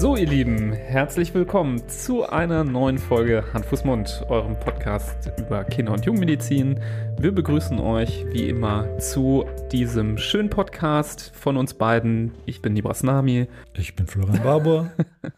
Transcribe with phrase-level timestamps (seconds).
[0.00, 5.62] So, ihr Lieben, herzlich willkommen zu einer neuen Folge Hand, Fuß, Mund, eurem Podcast über
[5.64, 6.80] Kinder- und Jugendmedizin.
[7.18, 12.32] Wir begrüßen euch wie immer zu diesem schönen Podcast von uns beiden.
[12.46, 13.46] Ich bin Nibras Nami.
[13.74, 14.90] Ich bin Florian Barbour.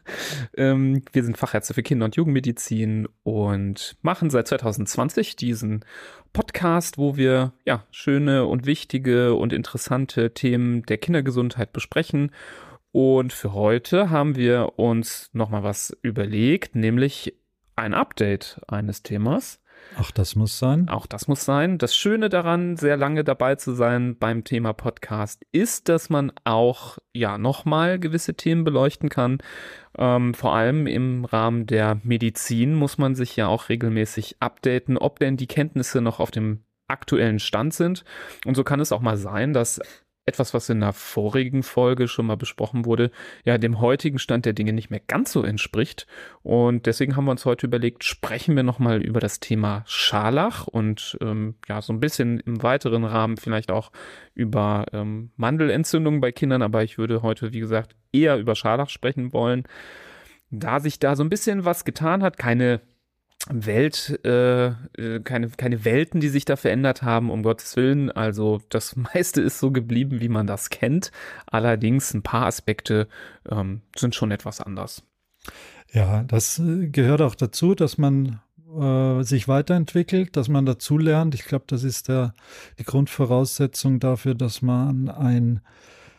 [0.57, 5.85] ähm, wir sind Fachärzte für Kinder- und Jugendmedizin und machen seit 2020 diesen
[6.33, 12.31] Podcast, wo wir ja schöne und wichtige und interessante Themen der Kindergesundheit besprechen
[12.93, 17.35] und für heute haben wir uns nochmal was überlegt, nämlich
[17.75, 19.63] ein Update eines Themas.
[19.99, 20.89] Auch das muss sein.
[20.89, 21.79] Auch das muss sein.
[21.79, 26.99] Das Schöne daran, sehr lange dabei zu sein beim Thema Podcast, ist, dass man auch
[27.13, 29.39] ja nochmal gewisse Themen beleuchten kann.
[29.99, 35.19] Ähm, vor allem im Rahmen der Medizin muss man sich ja auch regelmäßig updaten, ob
[35.19, 38.05] denn die Kenntnisse noch auf dem aktuellen Stand sind.
[38.47, 39.81] Und so kann es auch mal sein, dass
[40.25, 43.11] etwas, was in der vorigen Folge schon mal besprochen wurde,
[43.45, 46.07] ja dem heutigen Stand der Dinge nicht mehr ganz so entspricht.
[46.43, 51.19] Und deswegen haben wir uns heute überlegt, sprechen wir nochmal über das Thema Scharlach und
[51.21, 53.91] ähm, ja, so ein bisschen im weiteren Rahmen vielleicht auch
[54.35, 59.33] über ähm, Mandelentzündungen bei Kindern, aber ich würde heute, wie gesagt, eher über Scharlach sprechen
[59.33, 59.65] wollen.
[60.51, 62.81] Da sich da so ein bisschen was getan hat, keine
[63.51, 68.11] Welt, äh, äh, keine, keine Welten, die sich da verändert haben, um Gottes Willen.
[68.11, 71.11] Also das meiste ist so geblieben, wie man das kennt.
[71.47, 73.09] Allerdings ein paar Aspekte
[73.51, 75.03] ähm, sind schon etwas anders.
[75.93, 78.41] Ja, das äh, gehört auch dazu, dass man
[78.79, 81.35] äh, sich weiterentwickelt, dass man dazulernt.
[81.35, 82.35] Ich glaube, das ist der,
[82.79, 85.61] die Grundvoraussetzung dafür, dass man ein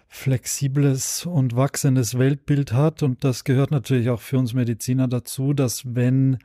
[0.08, 3.02] flexibles und wachsendes Weltbild hat.
[3.02, 6.38] Und das gehört natürlich auch für uns Mediziner dazu, dass wenn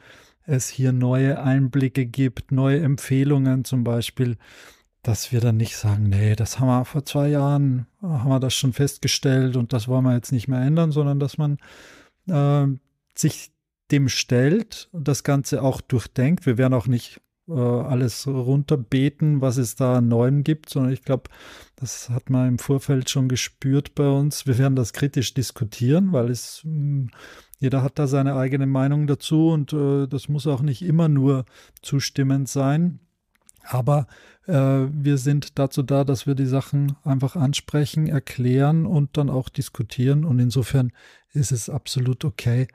[0.49, 4.37] es hier neue Einblicke gibt, neue Empfehlungen zum Beispiel,
[5.03, 8.55] dass wir dann nicht sagen, nee, das haben wir vor zwei Jahren, haben wir das
[8.55, 11.59] schon festgestellt und das wollen wir jetzt nicht mehr ändern, sondern dass man
[12.29, 12.67] äh,
[13.15, 13.53] sich
[13.91, 16.47] dem stellt und das Ganze auch durchdenkt.
[16.47, 21.03] Wir werden auch nicht äh, alles runterbeten, was es da an Neuem gibt, sondern ich
[21.03, 21.31] glaube,
[21.77, 24.47] das hat man im Vorfeld schon gespürt bei uns.
[24.47, 27.11] Wir werden das kritisch diskutieren, weil es mh, hm,
[27.59, 31.45] jeder hat da seine eigene Meinung dazu und äh, das muss auch nicht immer nur
[31.83, 33.01] zustimmend sein.
[33.63, 34.07] Aber
[34.47, 39.49] äh, wir sind dazu da, dass wir die Sachen einfach ansprechen, erklären und dann auch
[39.49, 40.25] diskutieren.
[40.25, 40.93] Und insofern
[41.33, 42.69] ist es absolut okay,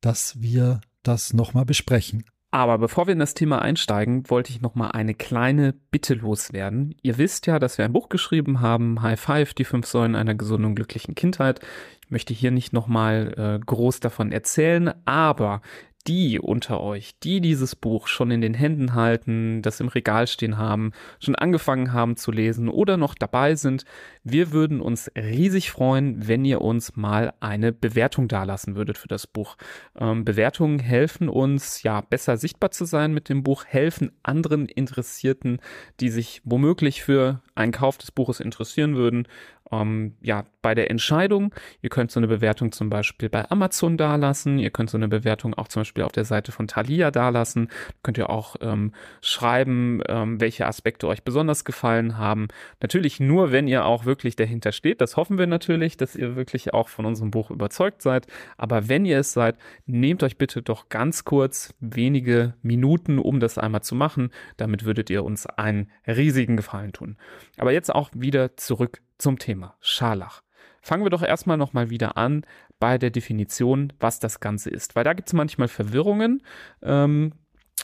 [0.00, 2.24] dass wir das nochmal besprechen.
[2.56, 6.94] Aber bevor wir in das Thema einsteigen, wollte ich noch mal eine kleine Bitte loswerden.
[7.02, 10.34] Ihr wisst ja, dass wir ein Buch geschrieben haben, High Five, die fünf Säulen einer
[10.34, 11.60] gesunden und glücklichen Kindheit.
[12.02, 15.60] Ich möchte hier nicht noch mal äh, groß davon erzählen, aber
[16.06, 20.56] die unter euch, die dieses Buch schon in den Händen halten, das im Regal stehen
[20.56, 23.84] haben, schon angefangen haben zu lesen oder noch dabei sind,
[24.22, 29.26] wir würden uns riesig freuen, wenn ihr uns mal eine Bewertung dalassen würdet für das
[29.26, 29.56] Buch.
[29.98, 35.60] Ähm, Bewertungen helfen uns, ja, besser sichtbar zu sein mit dem Buch, helfen anderen Interessierten,
[36.00, 39.26] die sich womöglich für einen Kauf des Buches interessieren würden,
[39.72, 41.54] ähm, ja, bei der Entscheidung.
[41.82, 44.58] Ihr könnt so eine Bewertung zum Beispiel bei Amazon dalassen.
[44.58, 47.68] Ihr könnt so eine Bewertung auch zum Beispiel auf der Seite von Thalia dalassen.
[48.02, 52.48] Könnt ihr auch ähm, schreiben, ähm, welche Aspekte euch besonders gefallen haben.
[52.80, 55.00] Natürlich nur, wenn ihr auch wirklich dahinter steht.
[55.00, 58.26] Das hoffen wir natürlich, dass ihr wirklich auch von unserem Buch überzeugt seid.
[58.56, 59.56] Aber wenn ihr es seid,
[59.86, 64.30] nehmt euch bitte doch ganz kurz wenige Minuten, um das einmal zu machen.
[64.56, 67.16] Damit würdet ihr uns einen riesigen Gefallen tun.
[67.58, 70.42] Aber jetzt auch wieder zurück zum Thema Scharlach.
[70.82, 72.44] Fangen wir doch erstmal nochmal wieder an
[72.78, 76.42] bei der Definition, was das Ganze ist, weil da gibt es manchmal Verwirrungen.
[76.82, 77.32] Ähm,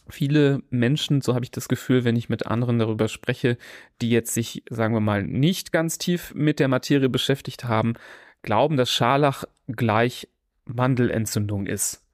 [0.08, 3.56] viele Menschen, so habe ich das Gefühl, wenn ich mit anderen darüber spreche,
[4.00, 7.94] die jetzt sich, sagen wir mal, nicht ganz tief mit der Materie beschäftigt haben,
[8.42, 10.28] glauben, dass Scharlach gleich
[10.64, 12.04] Mandelentzündung ist.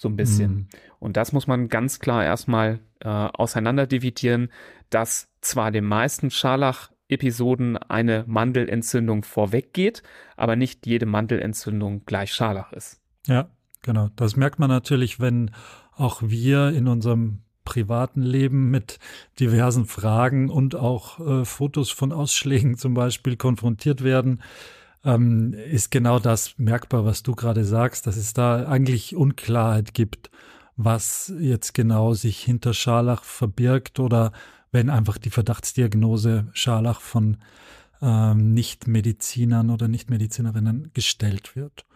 [0.00, 0.52] So ein bisschen.
[0.52, 0.68] Mhm.
[0.98, 4.50] Und das muss man ganz klar erstmal äh, auseinanderdividieren,
[4.90, 10.02] dass zwar den meisten Scharlach Episoden eine Mandelentzündung vorweggeht,
[10.36, 13.00] aber nicht jede Mandelentzündung gleich Scharlach ist.
[13.26, 13.48] Ja,
[13.82, 14.08] genau.
[14.16, 15.50] Das merkt man natürlich, wenn
[15.96, 18.98] auch wir in unserem privaten Leben mit
[19.38, 24.42] diversen Fragen und auch äh, Fotos von Ausschlägen zum Beispiel konfrontiert werden,
[25.04, 30.30] ähm, ist genau das merkbar, was du gerade sagst, dass es da eigentlich Unklarheit gibt,
[30.76, 34.32] was jetzt genau sich hinter Scharlach verbirgt oder
[34.72, 37.36] wenn einfach die Verdachtsdiagnose Scharlach von
[38.00, 41.86] ähm, Nichtmedizinern oder Nichtmedizinerinnen gestellt wird.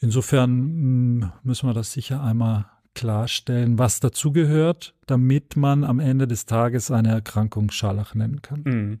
[0.00, 6.46] insofern hm, müssen wir das sicher einmal klarstellen, was dazugehört, damit man am Ende des
[6.46, 8.62] Tages eine Erkrankung Scharlach nennen kann.
[8.64, 9.00] Mhm.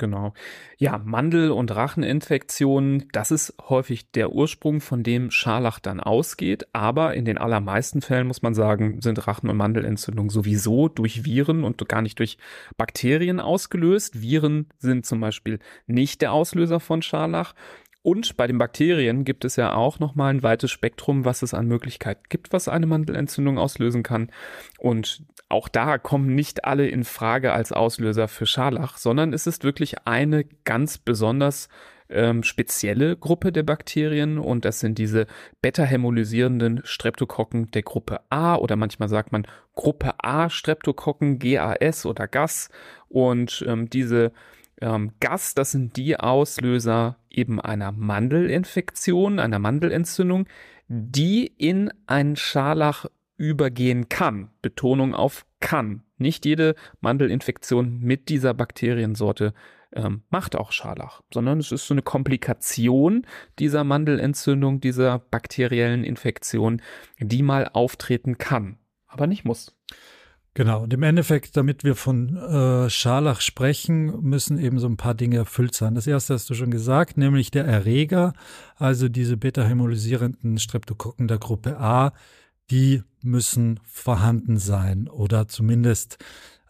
[0.00, 0.32] Genau.
[0.78, 6.66] Ja, Mandel- und Racheninfektionen, das ist häufig der Ursprung, von dem Scharlach dann ausgeht.
[6.72, 11.64] Aber in den allermeisten Fällen, muss man sagen, sind Rachen- und Mandelentzündungen sowieso durch Viren
[11.64, 12.38] und gar nicht durch
[12.78, 14.22] Bakterien ausgelöst.
[14.22, 17.54] Viren sind zum Beispiel nicht der Auslöser von Scharlach.
[18.02, 21.66] Und bei den Bakterien gibt es ja auch nochmal ein weites Spektrum, was es an
[21.66, 24.30] Möglichkeiten gibt, was eine Mandelentzündung auslösen kann.
[24.78, 29.64] Und auch da kommen nicht alle in Frage als Auslöser für Scharlach, sondern es ist
[29.64, 31.68] wirklich eine ganz besonders
[32.08, 35.26] ähm, spezielle Gruppe der Bakterien und das sind diese
[35.62, 42.70] beta-hämolysierenden Streptokokken der Gruppe A oder manchmal sagt man Gruppe A Streptokokken, GAS oder GAS
[43.08, 44.32] und ähm, diese
[44.80, 50.46] ähm, Gas, das sind die Auslöser eben einer Mandelinfektion, einer Mandelentzündung,
[50.88, 53.06] die in einen Scharlach
[53.36, 54.50] übergehen kann.
[54.60, 56.02] Betonung auf kann.
[56.18, 59.54] Nicht jede Mandelinfektion mit dieser Bakteriensorte
[59.92, 63.26] ähm, macht auch Scharlach, sondern es ist so eine Komplikation
[63.58, 66.82] dieser Mandelentzündung, dieser bakteriellen Infektion,
[67.18, 69.76] die mal auftreten kann, aber nicht muss.
[70.54, 75.14] Genau, und im Endeffekt, damit wir von äh, Scharlach sprechen, müssen eben so ein paar
[75.14, 75.94] Dinge erfüllt sein.
[75.94, 78.32] Das erste hast du schon gesagt, nämlich der Erreger,
[78.74, 82.12] also diese beta-hämolysierenden Streptokokken der Gruppe A,
[82.70, 86.18] die müssen vorhanden sein oder zumindest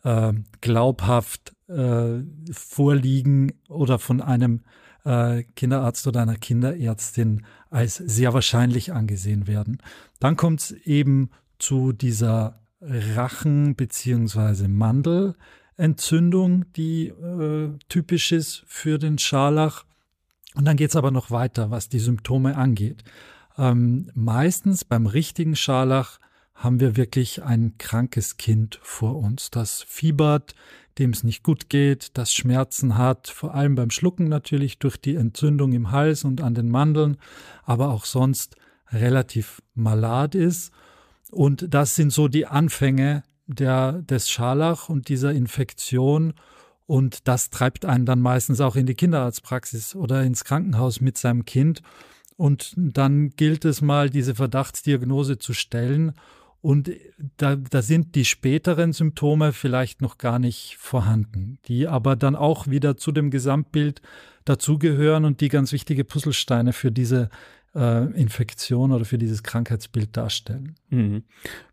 [0.03, 2.23] äh, glaubhaft äh,
[2.53, 4.61] vorliegen oder von einem
[5.05, 9.79] äh, Kinderarzt oder einer Kinderärztin als sehr wahrscheinlich angesehen werden.
[10.19, 14.69] Dann kommt es eben zu dieser Rachen- bzw.
[14.69, 19.85] Mandelentzündung, die äh, typisch ist für den Scharlach.
[20.55, 23.05] Und dann geht es aber noch weiter, was die Symptome angeht.
[23.59, 26.19] Ähm, meistens beim richtigen Scharlach
[26.55, 30.55] haben wir wirklich ein krankes Kind vor uns, das fiebert,
[30.99, 35.15] dem es nicht gut geht, das Schmerzen hat, vor allem beim Schlucken natürlich durch die
[35.15, 37.17] Entzündung im Hals und an den Mandeln,
[37.65, 38.57] aber auch sonst
[38.93, 40.73] relativ malat ist
[41.31, 46.35] und das sind so die Anfänge der, des Scharlach und dieser Infektion.
[46.87, 51.45] Und das treibt einen dann meistens auch in die Kinderarztpraxis oder ins Krankenhaus mit seinem
[51.45, 51.83] Kind.
[52.37, 56.15] Und dann gilt es mal, diese Verdachtsdiagnose zu stellen.
[56.63, 56.91] Und
[57.37, 62.67] da, da sind die späteren Symptome vielleicht noch gar nicht vorhanden, die aber dann auch
[62.67, 64.03] wieder zu dem Gesamtbild
[64.45, 67.31] dazugehören und die ganz wichtige Puzzlesteine für diese
[67.73, 70.75] Infektion oder für dieses Krankheitsbild darstellen.
[70.89, 71.23] Mhm.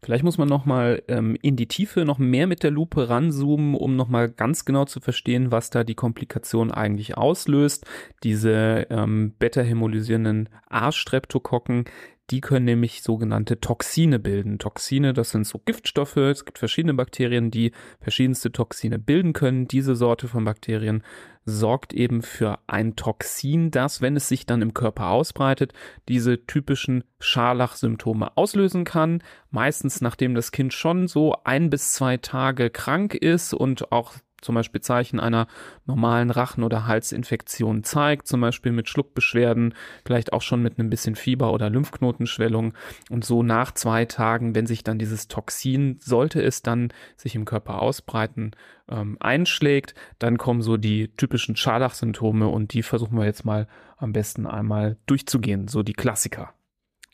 [0.02, 3.74] Vielleicht muss man noch mal ähm, in die Tiefe noch mehr mit der Lupe ranzoomen,
[3.74, 7.88] um noch mal ganz genau zu verstehen, was da die Komplikation eigentlich auslöst.
[8.24, 11.86] Diese ähm, beta-hämolysierenden A-Streptokokken,
[12.30, 14.60] die können nämlich sogenannte Toxine bilden.
[14.60, 16.18] Toxine, das sind so Giftstoffe.
[16.18, 17.72] Es gibt verschiedene Bakterien, die
[18.02, 19.68] verschiedenste Toxine bilden können.
[19.68, 21.04] Diese Sorte von Bakterien
[21.46, 25.72] sorgt eben für ein Toxin, das, wenn es sich dann im Körper ausbreitet,
[26.10, 29.24] diese typischen Scharlachsymptome auslösen kann.
[29.50, 34.56] Meistens nachdem das Kind schon so ein bis zwei Tage krank ist und auch zum
[34.56, 35.48] Beispiel Zeichen einer
[35.86, 39.74] normalen Rachen- oder Halsinfektion zeigt, zum Beispiel mit Schluckbeschwerden,
[40.06, 42.74] vielleicht auch schon mit einem bisschen Fieber oder Lymphknotenschwellung.
[43.10, 47.46] Und so nach zwei Tagen, wenn sich dann dieses Toxin, sollte es dann sich im
[47.46, 48.52] Körper ausbreiten,
[48.90, 53.68] ähm, einschlägt, dann kommen so die typischen Scharlach-Symptome und die versuchen wir jetzt mal
[53.98, 56.54] am besten einmal durchzugehen, so die Klassiker.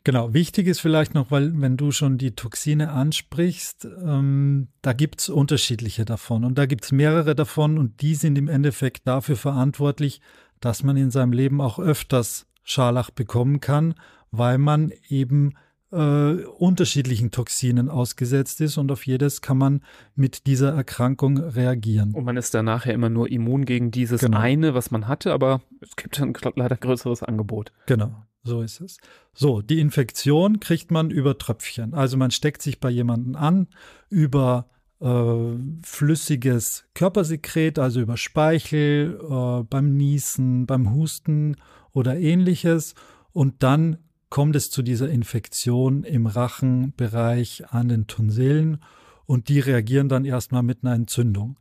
[0.04, 5.30] Genau, wichtig ist vielleicht noch, weil wenn du schon die Toxine ansprichst, ähm, da gibt's
[5.30, 10.20] unterschiedliche davon und da gibt's mehrere davon und die sind im Endeffekt dafür verantwortlich,
[10.60, 13.94] dass man in seinem Leben auch öfters Scharlach bekommen kann,
[14.30, 15.54] weil man eben
[15.90, 19.80] äh, unterschiedlichen Toxinen ausgesetzt ist und auf jedes kann man
[20.14, 22.12] mit dieser Erkrankung reagieren.
[22.12, 24.38] Und man ist danach ja immer nur immun gegen dieses genau.
[24.38, 27.72] eine, was man hatte, aber es gibt ein leider größeres Angebot.
[27.86, 28.14] Genau.
[28.44, 28.98] So ist es.
[29.32, 31.94] So, die Infektion kriegt man über Tröpfchen.
[31.94, 33.68] Also man steckt sich bei jemandem an
[34.10, 34.68] über
[35.00, 41.56] äh, flüssiges Körpersekret, also über Speichel, äh, beim Niesen, beim Husten
[41.92, 42.94] oder ähnliches.
[43.32, 43.96] Und dann
[44.28, 48.82] kommt es zu dieser Infektion im Rachenbereich an den Tonsillen
[49.26, 51.58] und die reagieren dann erstmal mit einer Entzündung.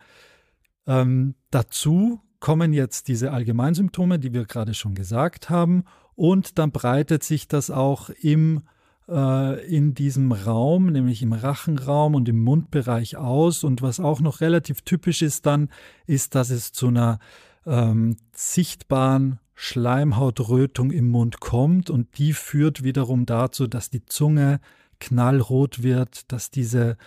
[0.86, 5.86] Ähm, dazu kommen jetzt diese Allgemeinsymptome, die wir gerade schon gesagt haben
[6.16, 8.64] und dann breitet sich das auch im,
[9.08, 13.64] äh, in diesem Raum, nämlich im Rachenraum und im Mundbereich aus.
[13.64, 15.70] Und was auch noch relativ typisch ist dann,
[16.06, 17.20] ist, dass es zu einer
[17.66, 24.60] ähm, sichtbaren Schleimhautrötung im Mund kommt und die führt wiederum dazu, dass die Zunge
[25.00, 26.98] knallrot wird, dass diese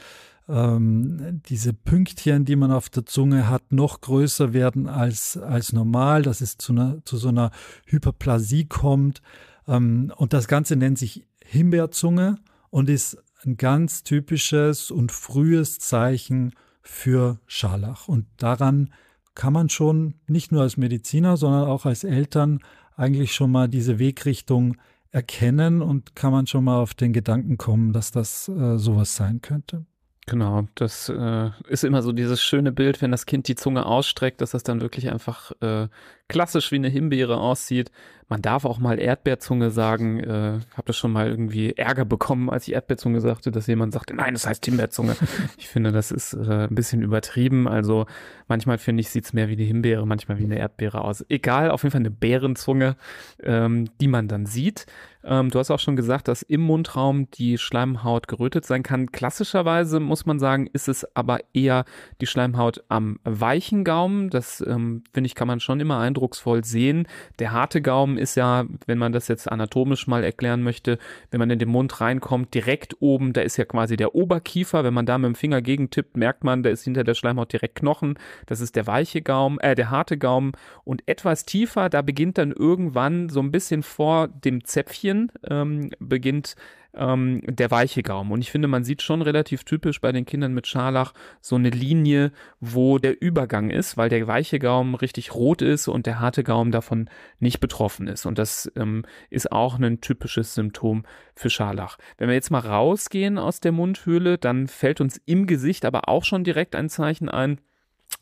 [0.48, 6.22] ähm, diese Pünktchen, die man auf der Zunge hat, noch größer werden als, als normal,
[6.22, 7.50] dass es zu, einer, zu so einer
[7.86, 9.22] Hyperplasie kommt.
[9.66, 12.36] Ähm, und das Ganze nennt sich Himbeerzunge
[12.70, 18.08] und ist ein ganz typisches und frühes Zeichen für Scharlach.
[18.08, 18.92] Und daran
[19.34, 22.60] kann man schon nicht nur als Mediziner, sondern auch als Eltern
[22.96, 24.76] eigentlich schon mal diese Wegrichtung
[25.10, 29.40] erkennen und kann man schon mal auf den Gedanken kommen, dass das äh, sowas sein
[29.40, 29.84] könnte.
[30.28, 34.40] Genau, das äh, ist immer so dieses schöne Bild, wenn das Kind die Zunge ausstreckt,
[34.40, 35.86] dass das dann wirklich einfach äh,
[36.28, 37.90] klassisch wie eine Himbeere aussieht.
[38.28, 40.18] Man darf auch mal Erdbeerzunge sagen.
[40.18, 44.14] Äh, habe das schon mal irgendwie Ärger bekommen, als ich Erdbeerzunge sagte, dass jemand sagte,
[44.14, 45.14] nein, das heißt Himbeerzunge.
[45.58, 47.68] ich finde, das ist äh, ein bisschen übertrieben.
[47.68, 48.06] Also
[48.48, 51.24] manchmal finde ich, sieht's mehr wie eine Himbeere, manchmal wie eine Erdbeere aus.
[51.28, 52.96] Egal, auf jeden Fall eine Bärenzunge,
[53.44, 54.86] ähm, die man dann sieht.
[55.26, 59.10] Ähm, du hast auch schon gesagt, dass im Mundraum die Schleimhaut gerötet sein kann.
[59.10, 61.84] Klassischerweise muss man sagen, ist es aber eher
[62.20, 64.30] die Schleimhaut am weichen Gaumen.
[64.30, 67.06] Das ähm, finde ich, kann man schon immer eindrucksvoll sehen.
[67.38, 70.98] Der harte Gaumen ist ja, wenn man das jetzt anatomisch mal erklären möchte,
[71.30, 74.84] wenn man in den Mund reinkommt, direkt oben, da ist ja quasi der Oberkiefer.
[74.84, 77.76] Wenn man da mit dem Finger gegentippt, merkt man, da ist hinter der Schleimhaut direkt
[77.76, 78.18] Knochen.
[78.46, 80.52] Das ist der weiche Gaumen, äh, der harte Gaumen.
[80.84, 86.56] Und etwas tiefer, da beginnt dann irgendwann so ein bisschen vor dem Zäpfchen, ähm, beginnt
[86.96, 88.32] ähm, der weiche Gaumen.
[88.32, 91.70] Und ich finde, man sieht schon relativ typisch bei den Kindern mit Scharlach so eine
[91.70, 96.44] Linie, wo der Übergang ist, weil der weiche Gaumen richtig rot ist und der harte
[96.44, 98.26] Gaumen davon nicht betroffen ist.
[98.26, 101.98] Und das ähm, ist auch ein typisches Symptom für Scharlach.
[102.18, 106.24] Wenn wir jetzt mal rausgehen aus der Mundhöhle, dann fällt uns im Gesicht aber auch
[106.24, 107.60] schon direkt ein Zeichen ein,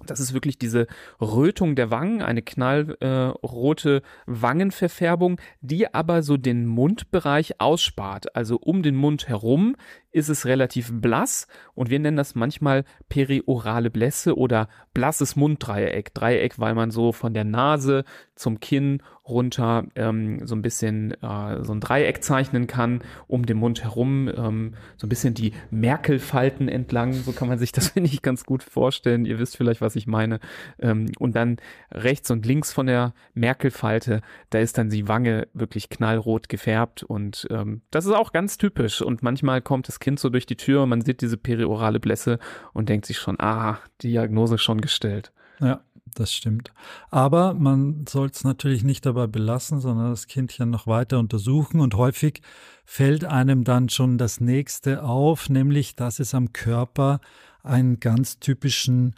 [0.06, 0.86] das ist wirklich diese
[1.20, 8.34] Rötung der Wangen, eine knallrote äh, Wangenverfärbung, die aber so den Mundbereich ausspart.
[8.36, 9.76] Also um den Mund herum
[10.14, 16.14] ist es relativ blass und wir nennen das manchmal periorale Blässe oder blasses Munddreieck.
[16.14, 18.04] Dreieck, weil man so von der Nase
[18.36, 23.56] zum Kinn runter ähm, so ein bisschen äh, so ein Dreieck zeichnen kann, um den
[23.56, 28.10] Mund herum, ähm, so ein bisschen die Merkelfalten entlang, so kann man sich das, finde
[28.10, 29.24] ich, ganz gut vorstellen.
[29.24, 30.40] Ihr wisst vielleicht, was ich meine.
[30.78, 31.56] Ähm, und dann
[31.90, 37.46] rechts und links von der Merkelfalte, da ist dann die Wange wirklich knallrot gefärbt und
[37.50, 40.82] ähm, das ist auch ganz typisch und manchmal kommt das Kind so durch die Tür
[40.82, 42.38] und man sieht diese periorale Blässe
[42.74, 45.32] und denkt sich schon, ah, Diagnose schon gestellt.
[45.60, 45.80] Ja,
[46.14, 46.72] das stimmt.
[47.10, 51.80] Aber man soll es natürlich nicht dabei belassen, sondern das Kindchen noch weiter untersuchen.
[51.80, 52.42] Und häufig
[52.84, 57.20] fällt einem dann schon das nächste auf, nämlich dass es am Körper
[57.62, 59.14] einen ganz typischen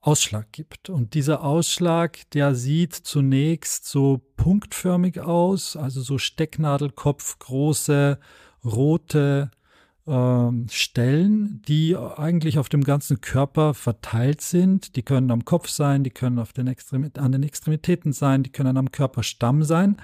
[0.00, 0.90] Ausschlag gibt.
[0.90, 8.18] Und dieser Ausschlag, der sieht zunächst so punktförmig aus, also so Stecknadelkopf, große
[8.64, 9.52] rote
[10.70, 14.96] Stellen, die eigentlich auf dem ganzen Körper verteilt sind.
[14.96, 18.76] Die können am Kopf sein, die können auf den an den Extremitäten sein, die können
[18.76, 19.96] am Körperstamm sein.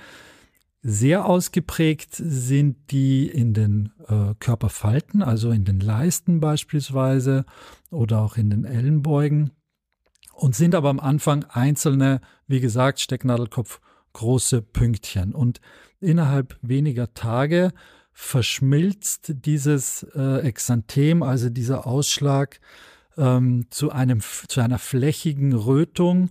[0.83, 7.47] Sehr ausgeprägt sind die in den äh, Körperfalten, also in den Leisten beispielsweise
[7.91, 9.53] oder auch in den Ellenbeugen
[10.35, 13.81] und sind aber am Anfang einzelne, wie gesagt, Stecknadelkopf
[14.13, 15.35] große Pünktchen.
[15.35, 15.61] Und
[16.01, 17.73] innerhalb weniger Tage
[18.15, 22.61] verschmilzt dieses äh, Exanthem, also dieser Ausschlag,
[23.17, 26.31] ähm, zu, einem, zu einer flächigen Rötung,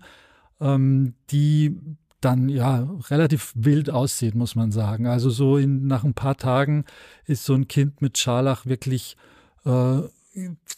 [0.59, 1.77] ähm, die
[2.21, 5.07] dann ja relativ wild aussieht, muss man sagen.
[5.07, 6.85] Also so in, nach ein paar Tagen
[7.25, 9.17] ist so ein Kind mit Scharlach wirklich
[9.65, 10.01] äh,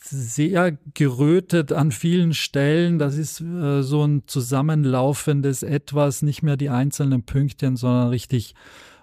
[0.01, 2.97] sehr gerötet an vielen Stellen.
[2.97, 8.55] Das ist äh, so ein zusammenlaufendes Etwas, nicht mehr die einzelnen Pünktchen, sondern richtig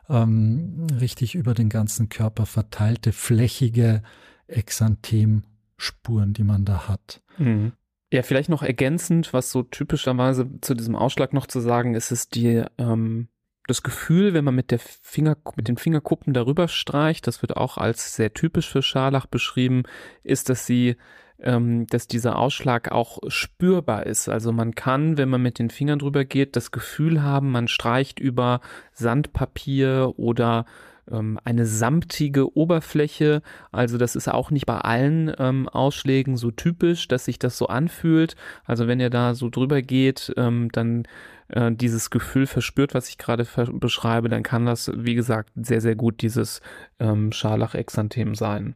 [0.08, 4.02] ähm, richtig über den ganzen Körper verteilte, flächige
[4.46, 7.22] Exanthemspuren, die man da hat.
[7.38, 7.72] Mhm.
[8.12, 12.34] Ja, vielleicht noch ergänzend, was so typischerweise zu diesem Ausschlag noch zu sagen ist, ist
[12.34, 13.28] die, ähm,
[13.66, 17.78] das Gefühl, wenn man mit der Finger, mit den Fingerkuppen darüber streicht, das wird auch
[17.78, 19.84] als sehr typisch für Scharlach beschrieben,
[20.24, 20.96] ist, dass sie
[21.42, 24.28] ähm, dass dieser Ausschlag auch spürbar ist.
[24.28, 28.20] Also man kann, wenn man mit den Fingern drüber geht, das Gefühl haben, man streicht
[28.20, 28.60] über
[28.92, 30.64] Sandpapier oder
[31.10, 33.42] ähm, eine samtige Oberfläche.
[33.72, 37.66] Also das ist auch nicht bei allen ähm, Ausschlägen so typisch, dass sich das so
[37.66, 38.36] anfühlt.
[38.64, 41.04] Also wenn ihr da so drüber geht, ähm, dann
[41.48, 45.96] äh, dieses Gefühl verspürt, was ich gerade beschreibe, dann kann das, wie gesagt, sehr, sehr
[45.96, 46.60] gut dieses
[47.00, 48.74] ähm, Scharlach-Exanthem sein.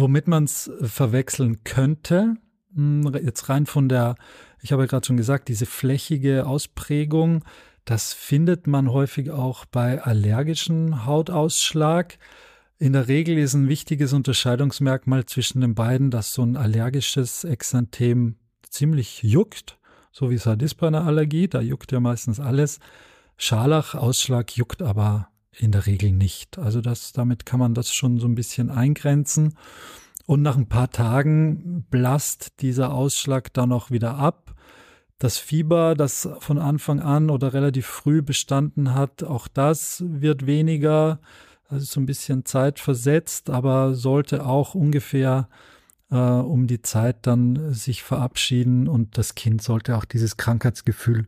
[0.00, 2.34] Womit man es äh, verwechseln könnte,
[2.74, 4.16] hm, jetzt rein von der,
[4.62, 7.44] ich habe ja gerade schon gesagt, diese flächige Ausprägung,
[7.84, 12.18] Das findet man häufig auch bei allergischen Hautausschlag.
[12.78, 18.36] In der Regel ist ein wichtiges Unterscheidungsmerkmal zwischen den beiden, dass so ein allergisches Exanthem
[18.68, 19.78] ziemlich juckt,
[20.12, 21.48] so wie es halt ist bei einer Allergie.
[21.48, 22.78] Da juckt ja meistens alles.
[23.38, 25.28] Scharlachausschlag juckt aber
[25.62, 26.58] in der Regel nicht.
[26.58, 29.54] Also das, damit kann man das schon so ein bisschen eingrenzen.
[30.26, 34.54] Und nach ein paar Tagen blasst dieser Ausschlag dann auch wieder ab.
[35.18, 41.20] Das Fieber, das von Anfang an oder relativ früh bestanden hat, auch das wird weniger,
[41.68, 45.48] also so ein bisschen Zeit versetzt, aber sollte auch ungefähr
[46.10, 51.26] äh, um die Zeit dann sich verabschieden und das Kind sollte auch dieses Krankheitsgefühl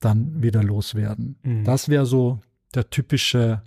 [0.00, 1.36] dann wieder loswerden.
[1.42, 1.64] Mhm.
[1.64, 2.40] Das wäre so
[2.74, 3.62] der typische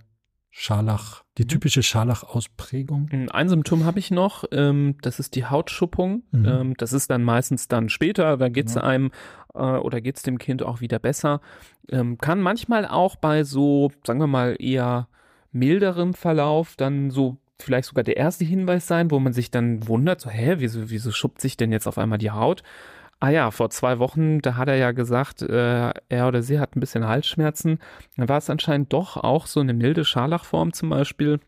[0.51, 1.48] Scharlach, die mhm.
[1.48, 3.10] typische Scharlach-Ausprägung.
[3.32, 6.24] Ein Symptom habe ich noch, ähm, das ist die Hautschuppung.
[6.32, 6.46] Mhm.
[6.46, 8.82] Ähm, das ist dann meistens dann später, da geht es ja.
[8.82, 9.12] einem
[9.53, 11.41] äh, oder geht es dem Kind auch wieder besser.
[11.89, 15.08] Ähm, kann manchmal auch bei so, sagen wir mal, eher
[15.51, 20.22] milderem Verlauf dann so vielleicht sogar der erste Hinweis sein, wo man sich dann wundert,
[20.22, 22.63] so, hä, wieso, wieso schuppt sich denn jetzt auf einmal die Haut?
[23.21, 26.75] Ah ja, vor zwei Wochen, da hat er ja gesagt, äh, er oder sie hat
[26.75, 27.79] ein bisschen Halsschmerzen.
[28.15, 31.39] Dann war es anscheinend doch auch so eine milde Scharlachform zum Beispiel.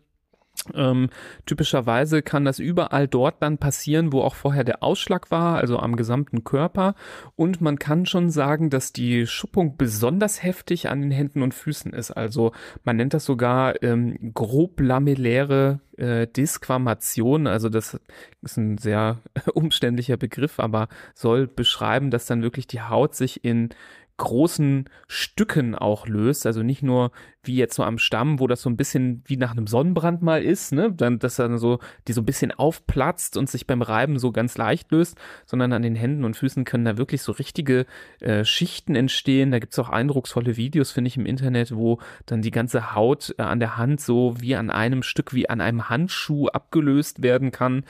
[0.75, 1.09] Ähm,
[1.47, 5.95] typischerweise kann das überall dort dann passieren, wo auch vorher der Ausschlag war, also am
[5.95, 6.93] gesamten Körper.
[7.35, 11.93] Und man kann schon sagen, dass die Schuppung besonders heftig an den Händen und Füßen
[11.93, 12.11] ist.
[12.11, 12.51] Also
[12.83, 17.47] man nennt das sogar ähm, grob lamelläre äh, Disquamation.
[17.47, 17.99] Also das
[18.43, 19.19] ist ein sehr
[19.53, 23.69] umständlicher Begriff, aber soll beschreiben, dass dann wirklich die Haut sich in
[24.17, 26.45] großen Stücken auch löst.
[26.45, 27.11] Also nicht nur
[27.43, 30.43] wie jetzt so am Stamm, wo das so ein bisschen wie nach einem Sonnenbrand mal
[30.43, 34.19] ist, ne, dann, dass dann so, die so ein bisschen aufplatzt und sich beim Reiben
[34.19, 37.85] so ganz leicht löst, sondern an den Händen und Füßen können da wirklich so richtige
[38.19, 39.51] äh, Schichten entstehen.
[39.51, 43.43] Da gibt's auch eindrucksvolle Videos, finde ich, im Internet, wo dann die ganze Haut äh,
[43.43, 47.83] an der Hand so wie an einem Stück, wie an einem Handschuh abgelöst werden kann.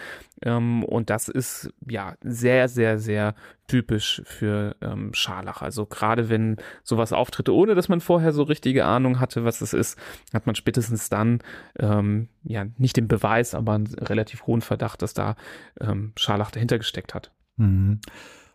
[0.44, 3.36] Ähm, und das ist ja sehr, sehr, sehr
[3.68, 5.62] typisch für ähm, Scharlach.
[5.62, 9.74] Also gerade wenn sowas auftritt, ohne dass man vorher so richtige Ahnung hatte, was es
[9.74, 9.98] ist,
[10.34, 11.40] hat man spätestens dann
[11.80, 15.36] ähm, ja nicht den Beweis, aber einen relativ hohen Verdacht, dass da
[15.80, 17.32] ähm, Scharlach dahinter gesteckt hat.
[17.58, 18.00] Mhm.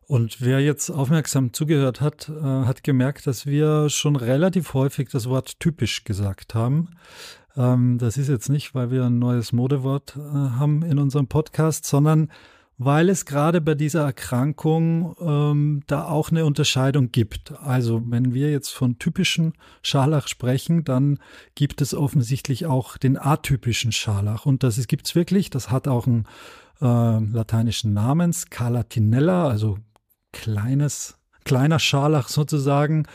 [0.09, 5.29] Und wer jetzt aufmerksam zugehört hat, äh, hat gemerkt, dass wir schon relativ häufig das
[5.29, 6.91] Wort typisch gesagt haben.
[7.57, 11.87] Ähm, das ist jetzt nicht, weil wir ein neues Modewort äh, haben in unserem Podcast,
[11.87, 12.31] sondern
[12.79, 17.53] weil es gerade bei dieser Erkrankung ähm, da auch eine Unterscheidung gibt.
[17.61, 21.19] Also wenn wir jetzt von typischen Scharlach sprechen, dann
[21.55, 24.45] gibt es offensichtlich auch den atypischen Scharlach.
[24.45, 26.27] Und das gibt es wirklich, das hat auch einen
[26.83, 29.79] äh, lateinischen Namen, Scalatinella, also
[30.33, 33.07] kleines, kleiner Scharlach sozusagen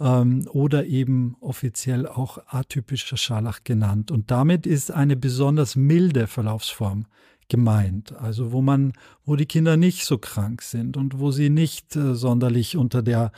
[0.00, 4.10] ähm, oder eben offiziell auch atypischer Scharlach genannt.
[4.10, 7.04] Und damit ist eine besonders milde Verlaufsform
[7.48, 8.14] gemeint.
[8.16, 8.92] Also wo man,
[9.24, 13.32] wo die Kinder nicht so krank sind und wo sie nicht äh, sonderlich unter der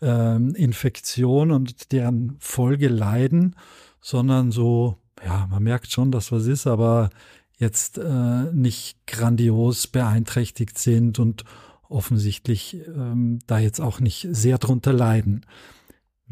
[0.00, 3.56] äh, Infektion und deren Folge leiden,
[4.00, 7.10] sondern so, ja, man merkt schon, dass was ist, aber
[7.58, 11.44] jetzt äh, nicht grandios beeinträchtigt sind und
[11.88, 15.46] offensichtlich ähm, da jetzt auch nicht sehr drunter leiden.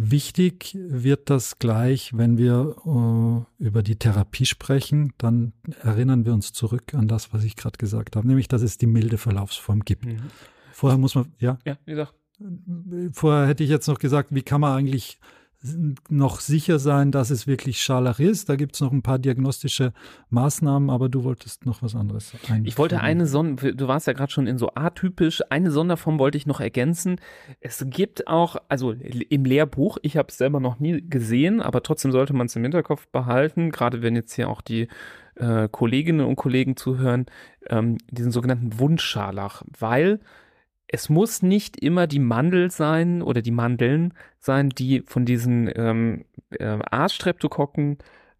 [0.02, 6.54] Wichtig wird das gleich, wenn wir äh, über die Therapie sprechen, dann erinnern wir uns
[6.54, 10.06] zurück an das, was ich gerade gesagt habe, nämlich, dass es die milde Verlaufsform gibt.
[10.06, 10.16] Mhm.
[10.72, 11.58] Vorher muss man, ja?
[11.66, 12.14] Ja, wie gesagt.
[13.12, 15.18] Vorher hätte ich jetzt noch gesagt, wie kann man eigentlich
[16.08, 18.48] noch sicher sein, dass es wirklich Scharlach ist.
[18.48, 19.92] Da gibt es noch ein paar diagnostische
[20.30, 22.64] Maßnahmen, aber du wolltest noch was anderes einfügen.
[22.64, 26.38] Ich wollte eine Sonder, du warst ja gerade schon in so atypisch, eine Sonderform wollte
[26.38, 27.20] ich noch ergänzen.
[27.60, 32.10] Es gibt auch, also im Lehrbuch, ich habe es selber noch nie gesehen, aber trotzdem
[32.10, 34.88] sollte man es im Hinterkopf behalten, gerade wenn jetzt hier auch die
[35.34, 37.26] äh, Kolleginnen und Kollegen zuhören,
[37.68, 40.20] ähm, diesen sogenannten Wundscharlach, weil
[40.92, 46.24] es muss nicht immer die Mandel sein oder die Mandeln sein, die von diesen ähm,
[46.50, 46.78] äh,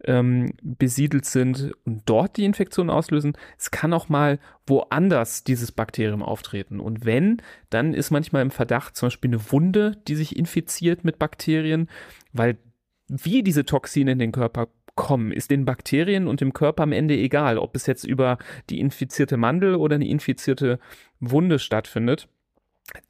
[0.05, 3.37] ähm, besiedelt sind und dort die Infektion auslösen.
[3.57, 6.81] Es kann auch mal woanders dieses Bakterium auftreten.
[6.81, 11.19] Und wenn, dann ist manchmal im Verdacht zum Beispiel eine Wunde, die sich infiziert mit
[11.19, 11.89] Bakterien,
[12.33, 12.59] weil
[13.07, 17.15] wie diese Toxine in den Körper kommen, ist den Bakterien und dem Körper am Ende
[17.15, 18.39] egal, ob es jetzt über
[18.71, 20.81] die infizierte Mandel oder eine infizierte
[21.21, 22.29] Wunde stattfindet.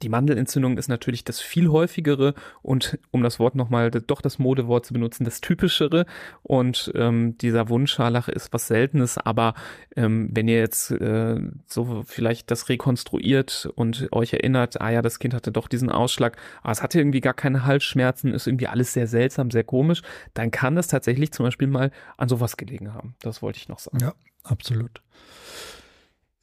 [0.01, 4.85] Die Mandelentzündung ist natürlich das viel häufigere und um das Wort nochmal, doch das Modewort
[4.85, 6.05] zu benutzen, das typischere.
[6.43, 9.53] Und ähm, dieser Wundscharlach ist was Seltenes, aber
[9.95, 15.19] ähm, wenn ihr jetzt äh, so vielleicht das rekonstruiert und euch erinnert, ah ja, das
[15.19, 18.93] Kind hatte doch diesen Ausschlag, aber es hatte irgendwie gar keine Halsschmerzen, ist irgendwie alles
[18.93, 20.01] sehr seltsam, sehr komisch,
[20.33, 23.15] dann kann das tatsächlich zum Beispiel mal an sowas gelegen haben.
[23.21, 23.99] Das wollte ich noch sagen.
[23.99, 24.13] Ja,
[24.43, 25.01] absolut.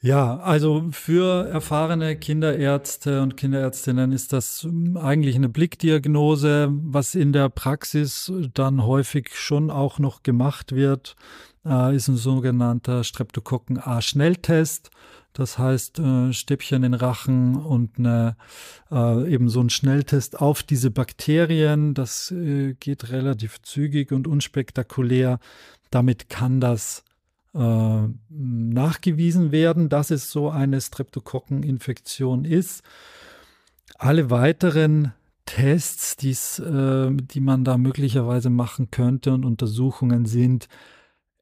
[0.00, 7.32] Ja, also für erfahrene Kinderärzte und Kinderärztinnen ist das hm, eigentlich eine Blickdiagnose, was in
[7.32, 11.16] der Praxis dann häufig schon auch noch gemacht wird,
[11.66, 14.90] äh, ist ein sogenannter Streptokokken A-Schnelltest.
[15.32, 18.36] Das heißt, äh, Stäbchen in Rachen und eine,
[18.92, 21.94] äh, eben so ein Schnelltest auf diese Bakterien.
[21.94, 22.32] Das
[22.78, 25.40] geht relativ zügig und unspektakulär.
[25.90, 27.02] Damit kann das
[27.54, 32.82] äh, nachgewiesen werden, dass es so eine Streptokokkeninfektion ist.
[33.96, 35.12] Alle weiteren
[35.46, 40.68] Tests, die's, äh, die man da möglicherweise machen könnte und Untersuchungen sind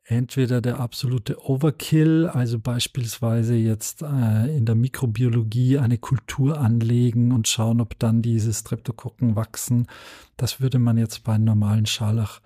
[0.07, 7.49] entweder der absolute Overkill, also beispielsweise jetzt äh, in der Mikrobiologie eine Kultur anlegen und
[7.49, 9.89] schauen, ob dann diese Streptokokken wachsen.
[10.37, 12.41] Das würde man jetzt bei einem normalen Scharlach,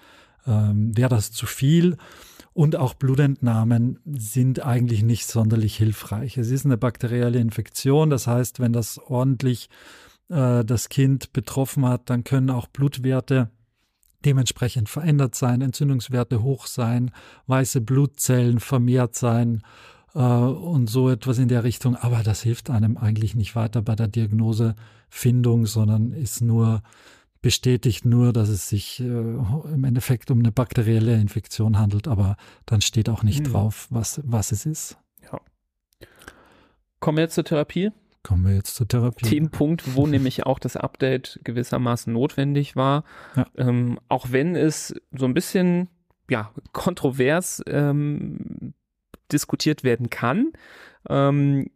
[0.51, 1.97] ähm, wäre das zu viel.
[2.53, 6.37] Und auch Blutentnahmen sind eigentlich nicht sonderlich hilfreich.
[6.37, 9.71] Es ist eine bakterielle Infektion, das heißt, wenn das ordentlich
[10.29, 13.51] äh, das Kind betroffen hat, dann können auch Blutwerte
[14.25, 17.13] dementsprechend verändert sein, Entzündungswerte hoch sein,
[17.47, 19.63] weiße Blutzellen vermehrt sein
[20.15, 21.97] äh, und so etwas in der Richtung.
[21.97, 26.83] Aber das hilft einem eigentlich nicht weiter bei der Diagnosefindung, sondern ist nur
[27.43, 32.81] bestätigt nur, dass es sich äh, im Endeffekt um eine bakterielle Infektion handelt, aber dann
[32.81, 33.53] steht auch nicht mhm.
[33.53, 34.99] drauf, was, was es ist.
[35.23, 35.41] Ja.
[36.99, 37.91] Kommen wir jetzt zur Therapie?
[38.23, 39.29] Kommen wir jetzt zur Therapie.
[39.29, 43.05] Den Punkt, wo nämlich auch das Update gewissermaßen notwendig war.
[43.35, 43.47] Ja.
[43.57, 45.89] Ähm, auch wenn es so ein bisschen
[46.29, 48.75] ja, kontrovers ähm,
[49.33, 50.53] diskutiert werden kann.
[51.09, 51.71] Ähm,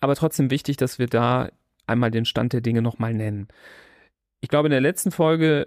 [0.00, 1.50] aber trotzdem wichtig, dass wir da
[1.86, 3.48] einmal den Stand der Dinge nochmal nennen
[4.46, 5.64] ich glaube, in der letzten Folge,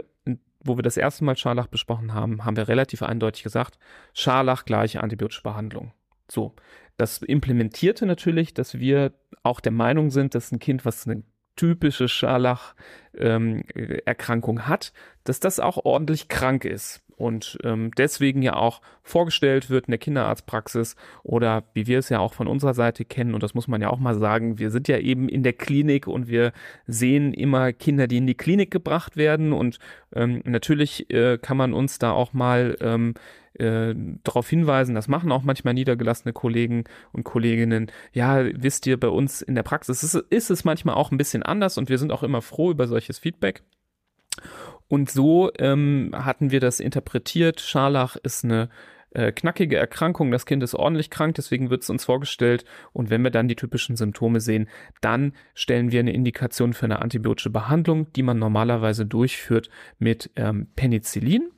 [0.61, 3.77] wo wir das erste Mal Scharlach besprochen haben, haben wir relativ eindeutig gesagt,
[4.13, 5.91] Scharlach gleiche antibiotische Behandlung.
[6.31, 6.55] So,
[6.95, 9.11] das implementierte natürlich, dass wir
[9.43, 11.23] auch der Meinung sind, dass ein Kind, was eine
[11.57, 14.93] typische Scharlach-Erkrankung ähm, hat,
[15.25, 19.99] dass das auch ordentlich krank ist und ähm, deswegen ja auch vorgestellt wird in der
[19.99, 23.81] Kinderarztpraxis oder wie wir es ja auch von unserer Seite kennen und das muss man
[23.81, 26.53] ja auch mal sagen, wir sind ja eben in der Klinik und wir
[26.87, 29.79] sehen immer Kinder, die in die Klinik gebracht werden und
[30.15, 33.13] ähm, natürlich äh, kann man uns da auch mal ähm,
[33.53, 37.91] äh, darauf hinweisen, das machen auch manchmal niedergelassene Kollegen und Kolleginnen.
[38.13, 41.43] Ja, wisst ihr, bei uns in der Praxis ist, ist es manchmal auch ein bisschen
[41.43, 43.63] anders und wir sind auch immer froh über solches Feedback.
[44.89, 47.61] Und so ähm, hatten wir das interpretiert.
[47.61, 48.69] Scharlach ist eine
[49.11, 52.65] äh, knackige Erkrankung, das Kind ist ordentlich krank, deswegen wird es uns vorgestellt.
[52.91, 54.67] Und wenn wir dann die typischen Symptome sehen,
[55.01, 60.67] dann stellen wir eine Indikation für eine antibiotische Behandlung, die man normalerweise durchführt mit ähm,
[60.75, 61.49] Penicillin.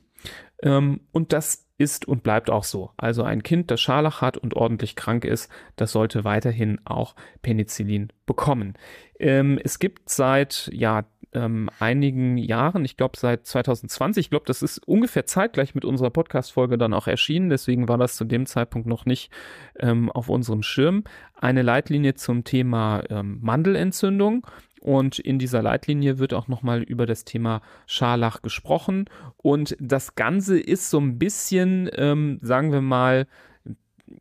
[0.62, 2.90] Ähm, und das ist und bleibt auch so.
[2.96, 8.12] Also ein Kind, das Scharlach hat und ordentlich krank ist, das sollte weiterhin auch Penicillin
[8.24, 8.74] bekommen.
[9.18, 14.62] Ähm, es gibt seit ja ähm, einigen Jahren, ich glaube seit 2020, ich glaube, das
[14.62, 18.86] ist ungefähr zeitgleich mit unserer Podcast-Folge dann auch erschienen, deswegen war das zu dem Zeitpunkt
[18.86, 19.30] noch nicht
[19.78, 24.46] ähm, auf unserem Schirm, eine Leitlinie zum Thema ähm, Mandelentzündung.
[24.80, 29.04] Und in dieser Leitlinie wird auch nochmal über das Thema Scharlach gesprochen.
[29.36, 33.28] Und das Ganze ist so ein bisschen, ähm, sagen wir mal,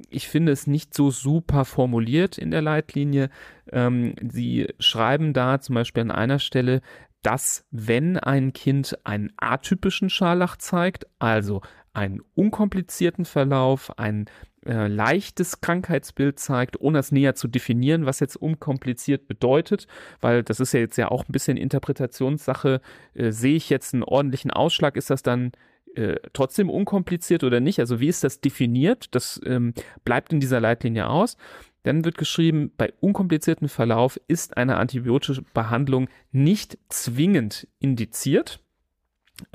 [0.10, 3.30] ich finde es nicht so super formuliert in der Leitlinie.
[3.72, 6.82] Ähm, sie schreiben da zum Beispiel an einer Stelle,
[7.22, 11.62] dass wenn ein Kind einen atypischen Scharlach zeigt, also
[11.94, 14.26] einen unkomplizierten Verlauf, ein
[14.65, 19.88] äh, leichtes Krankheitsbild zeigt, ohne es näher zu definieren, was jetzt unkompliziert bedeutet,
[20.20, 22.82] weil das ist ja jetzt ja auch ein bisschen Interpretationssache.
[23.13, 25.52] Äh, sehe ich jetzt einen ordentlichen Ausschlag, ist das dann
[25.95, 27.80] äh, trotzdem unkompliziert oder nicht?
[27.80, 29.13] Also wie ist das definiert?
[29.15, 29.73] Das ähm,
[30.04, 31.38] bleibt in dieser Leitlinie aus.
[31.84, 38.60] Dann wird geschrieben, bei unkompliziertem Verlauf ist eine antibiotische Behandlung nicht zwingend indiziert.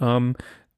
[0.00, 0.34] Ähm,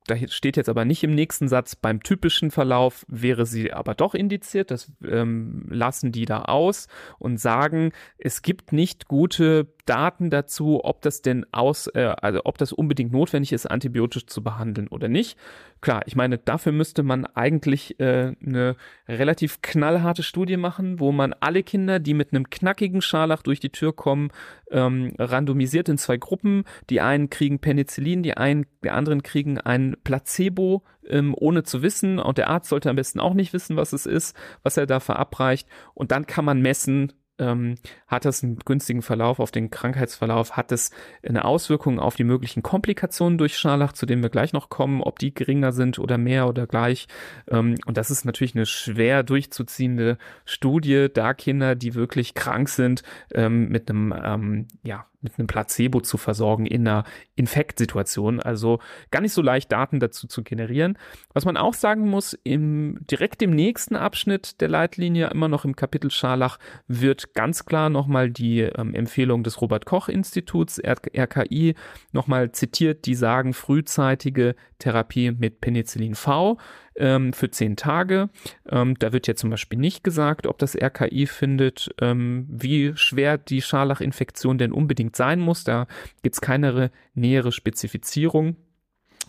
[0.09, 4.15] da steht jetzt aber nicht im nächsten Satz, beim typischen Verlauf wäre sie aber doch
[4.15, 4.71] indiziert.
[4.71, 11.01] Das ähm, lassen die da aus und sagen, es gibt nicht gute Daten dazu, ob
[11.01, 15.39] das denn aus, äh, also ob das unbedingt notwendig ist, antibiotisch zu behandeln oder nicht.
[15.81, 18.77] Klar, ich meine, dafür müsste man eigentlich äh, eine
[19.09, 23.71] relativ knallharte Studie machen, wo man alle Kinder, die mit einem knackigen Scharlach durch die
[23.71, 24.31] Tür kommen,
[24.71, 26.65] ähm, randomisiert in zwei Gruppen.
[26.91, 32.19] Die einen kriegen Penicillin, die einen, die anderen kriegen ein Placebo, ähm, ohne zu wissen.
[32.19, 35.01] Und der Arzt sollte am besten auch nicht wissen, was es ist, was er da
[35.01, 35.69] verabreicht.
[35.95, 40.73] Und dann kann man messen, ähm, hat es einen günstigen Verlauf auf den Krankheitsverlauf, hat
[40.73, 40.91] es
[41.27, 45.19] eine Auswirkung auf die möglichen Komplikationen durch Scharlach, zu denen wir gleich noch kommen, ob
[45.19, 47.07] die geringer sind oder mehr oder gleich.
[47.49, 53.03] Ähm, und das ist natürlich eine schwer durchzuziehende Studie, da Kinder, die wirklich krank sind,
[53.33, 57.05] ähm, mit einem ähm, ja, mit einem Placebo zu versorgen in einer
[57.35, 58.41] Infektsituation.
[58.41, 58.79] Also
[59.11, 60.97] gar nicht so leicht Daten dazu zu generieren.
[61.33, 65.77] Was man auch sagen muss, im, direkt im nächsten Abschnitt der Leitlinie, immer noch im
[65.77, 71.75] Kapitel Scharlach, wird ganz klar nochmal die ähm, Empfehlung des Robert Koch Instituts, RKI,
[72.13, 76.59] nochmal zitiert, die sagen frühzeitige Therapie mit Penicillin V
[76.99, 78.29] ähm, für zehn Tage.
[78.69, 83.39] Ähm, da wird ja zum Beispiel nicht gesagt, ob das RKI findet, ähm, wie schwer
[83.39, 85.65] die Scharlachinfektion denn unbedingt sein muss.
[85.65, 85.87] Da
[86.23, 88.57] gibt es keine nähere Spezifizierung.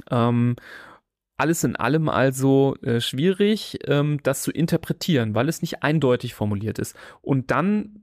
[0.10, 0.55] Ähm,
[1.38, 6.79] alles in allem also äh, schwierig, ähm, das zu interpretieren, weil es nicht eindeutig formuliert
[6.79, 6.97] ist.
[7.21, 8.01] Und dann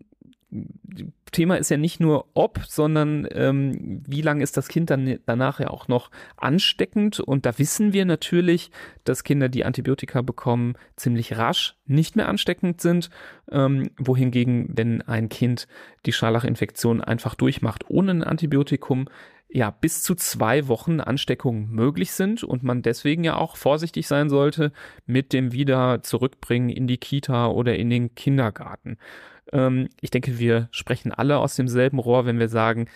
[1.32, 5.61] Thema ist ja nicht nur ob, sondern ähm, wie lange ist das Kind dann danach
[5.61, 7.20] ja auch noch ansteckend.
[7.20, 8.70] Und da wissen wir natürlich,
[9.04, 13.11] dass Kinder, die Antibiotika bekommen, ziemlich rasch nicht mehr ansteckend sind.
[13.50, 15.66] Ähm, wohingegen, wenn ein Kind
[16.06, 19.09] die Scharlachinfektion einfach durchmacht ohne ein Antibiotikum,
[19.57, 24.29] ja, bis zu zwei Wochen Ansteckungen möglich sind und man deswegen ja auch vorsichtig sein
[24.29, 24.71] sollte
[25.07, 28.99] mit dem Wieder zurückbringen in die Kita oder in den Kindergarten.
[29.53, 32.90] Ähm, ich denke, wir sprechen alle aus demselben Rohr, wenn wir sagen,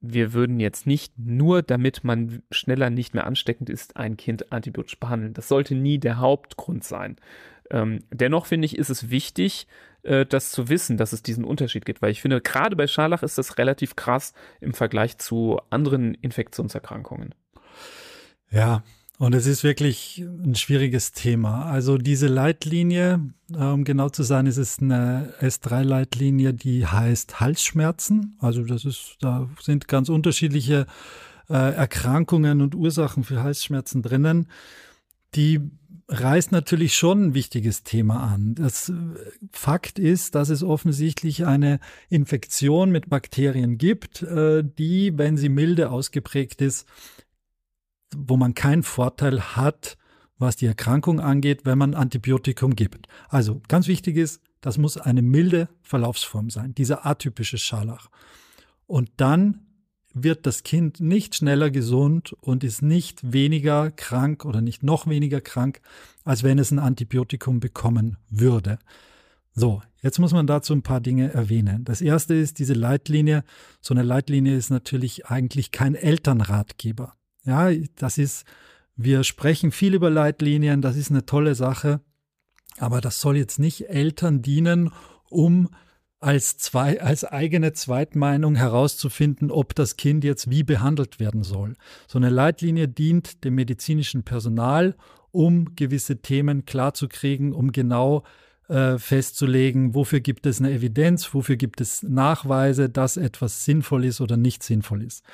[0.00, 4.98] wir würden jetzt nicht nur, damit man schneller nicht mehr ansteckend ist, ein Kind antibiotisch
[4.98, 5.34] behandeln.
[5.34, 7.16] Das sollte nie der Hauptgrund sein.
[7.70, 9.66] Ähm, dennoch finde ich, ist es wichtig,
[10.08, 13.22] äh, das zu wissen, dass es diesen Unterschied gibt, weil ich finde, gerade bei Scharlach
[13.22, 17.34] ist das relativ krass im Vergleich zu anderen Infektionserkrankungen.
[18.50, 18.82] Ja,
[19.18, 21.66] und es ist wirklich ein schwieriges Thema.
[21.66, 23.20] Also diese Leitlinie,
[23.52, 28.36] um genau zu sein, ist es eine S3-Leitlinie, die heißt Halsschmerzen.
[28.38, 30.86] Also das ist, da sind ganz unterschiedliche
[31.50, 34.48] äh, Erkrankungen und Ursachen für Halsschmerzen drinnen.
[35.34, 35.60] Die
[36.08, 38.54] reißt natürlich schon ein wichtiges Thema an.
[38.54, 38.94] Das äh,
[39.52, 45.90] Fakt ist, dass es offensichtlich eine Infektion mit Bakterien gibt, äh, die, wenn sie milde
[45.90, 46.88] ausgeprägt ist,
[48.16, 49.98] wo man keinen Vorteil hat,
[50.38, 53.06] was die Erkrankung angeht, wenn man Antibiotikum gibt.
[53.28, 58.08] Also ganz wichtig ist, das muss eine milde Verlaufsform sein, dieser atypische Scharlach.
[58.86, 59.67] Und dann
[60.22, 65.40] wird das Kind nicht schneller gesund und ist nicht weniger krank oder nicht noch weniger
[65.40, 65.80] krank,
[66.24, 68.78] als wenn es ein Antibiotikum bekommen würde.
[69.54, 71.84] So, jetzt muss man dazu ein paar Dinge erwähnen.
[71.84, 73.42] Das erste ist diese Leitlinie.
[73.80, 77.14] So eine Leitlinie ist natürlich eigentlich kein Elternratgeber.
[77.44, 78.44] Ja, das ist,
[78.94, 82.00] wir sprechen viel über Leitlinien, das ist eine tolle Sache,
[82.78, 84.92] aber das soll jetzt nicht Eltern dienen,
[85.28, 85.68] um
[86.20, 91.74] als, zwei, als eigene Zweitmeinung herauszufinden, ob das Kind jetzt wie behandelt werden soll.
[92.06, 94.96] So eine Leitlinie dient dem medizinischen Personal,
[95.30, 98.24] um gewisse Themen klarzukriegen, um genau
[98.68, 104.20] äh, festzulegen, wofür gibt es eine Evidenz, wofür gibt es Nachweise, dass etwas sinnvoll ist
[104.20, 105.24] oder nicht sinnvoll ist.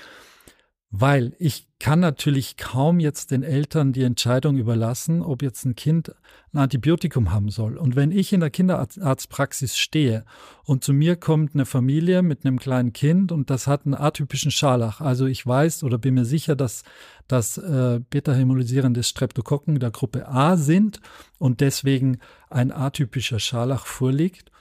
[0.91, 6.15] Weil ich kann natürlich kaum jetzt den Eltern die Entscheidung überlassen, ob jetzt ein Kind
[6.53, 7.77] ein Antibiotikum haben soll.
[7.77, 10.25] Und wenn ich in der Kinderarztpraxis stehe
[10.63, 14.51] und zu mir kommt eine Familie mit einem kleinen Kind und das hat einen atypischen
[14.51, 16.85] Scharlach, also ich weiß oder bin mir sicher, dass
[17.27, 21.01] das äh, beta-hämolysierende Streptokokken der Gruppe A sind
[21.39, 22.19] und deswegen
[22.51, 24.53] ein atypischer Scharlach vorliegt.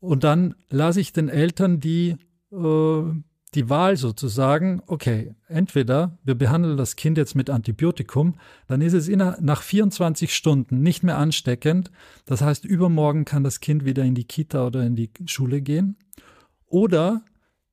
[0.00, 2.16] Und dann lasse ich den Eltern die
[2.50, 3.02] äh,
[3.54, 8.36] die Wahl sozusagen, okay, entweder wir behandeln das Kind jetzt mit Antibiotikum,
[8.68, 11.90] dann ist es nach 24 Stunden nicht mehr ansteckend.
[12.26, 15.96] Das heißt, übermorgen kann das Kind wieder in die Kita oder in die Schule gehen.
[16.66, 17.22] Oder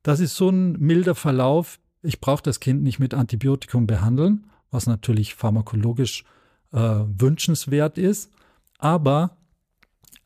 [0.01, 4.87] das ist so ein milder Verlauf, ich brauche das Kind nicht mit Antibiotikum behandeln, was
[4.87, 6.23] natürlich pharmakologisch
[6.71, 8.31] äh, wünschenswert ist.
[8.79, 9.37] Aber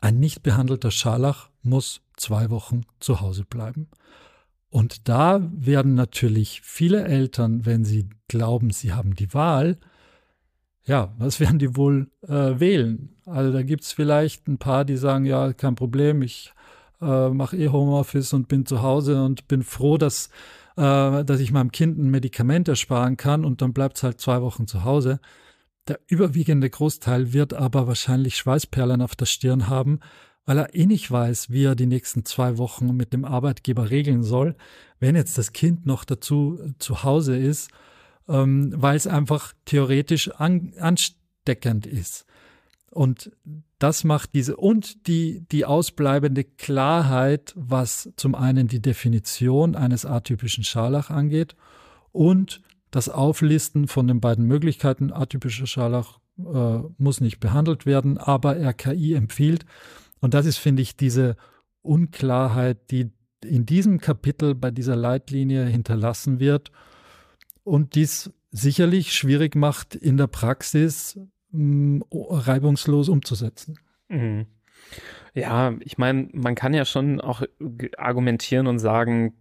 [0.00, 3.88] ein nicht behandelter Scharlach muss zwei Wochen zu Hause bleiben.
[4.72, 9.76] Und da werden natürlich viele Eltern, wenn sie glauben, sie haben die Wahl,
[10.82, 13.14] ja, was werden die wohl äh, wählen?
[13.26, 16.54] Also da gibt es vielleicht ein paar, die sagen, ja, kein Problem, ich
[17.02, 20.30] äh, mache eh Homeoffice und bin zu Hause und bin froh, dass,
[20.78, 24.40] äh, dass ich meinem Kind ein Medikament ersparen kann und dann bleibt es halt zwei
[24.40, 25.20] Wochen zu Hause.
[25.86, 30.00] Der überwiegende Großteil wird aber wahrscheinlich Schweißperlen auf der Stirn haben,
[30.44, 34.22] weil er eh nicht weiß, wie er die nächsten zwei Wochen mit dem Arbeitgeber regeln
[34.22, 34.56] soll,
[34.98, 37.70] wenn jetzt das Kind noch dazu zu Hause ist,
[38.28, 42.26] ähm, weil es einfach theoretisch an, ansteckend ist.
[42.90, 43.32] Und
[43.78, 50.62] das macht diese und die, die ausbleibende Klarheit, was zum einen die Definition eines atypischen
[50.62, 51.56] Scharlach angeht
[52.12, 55.12] und das Auflisten von den beiden Möglichkeiten.
[55.12, 59.64] Atypischer Scharlach äh, muss nicht behandelt werden, aber RKI empfiehlt.
[60.22, 61.36] Und das ist, finde ich, diese
[61.82, 63.10] Unklarheit, die
[63.44, 66.70] in diesem Kapitel bei dieser Leitlinie hinterlassen wird
[67.64, 71.18] und dies sicherlich schwierig macht, in der Praxis
[71.50, 73.78] mh, reibungslos umzusetzen.
[74.08, 74.46] Mhm.
[75.34, 77.42] Ja, ich meine, man kann ja schon auch
[77.96, 79.34] argumentieren und sagen,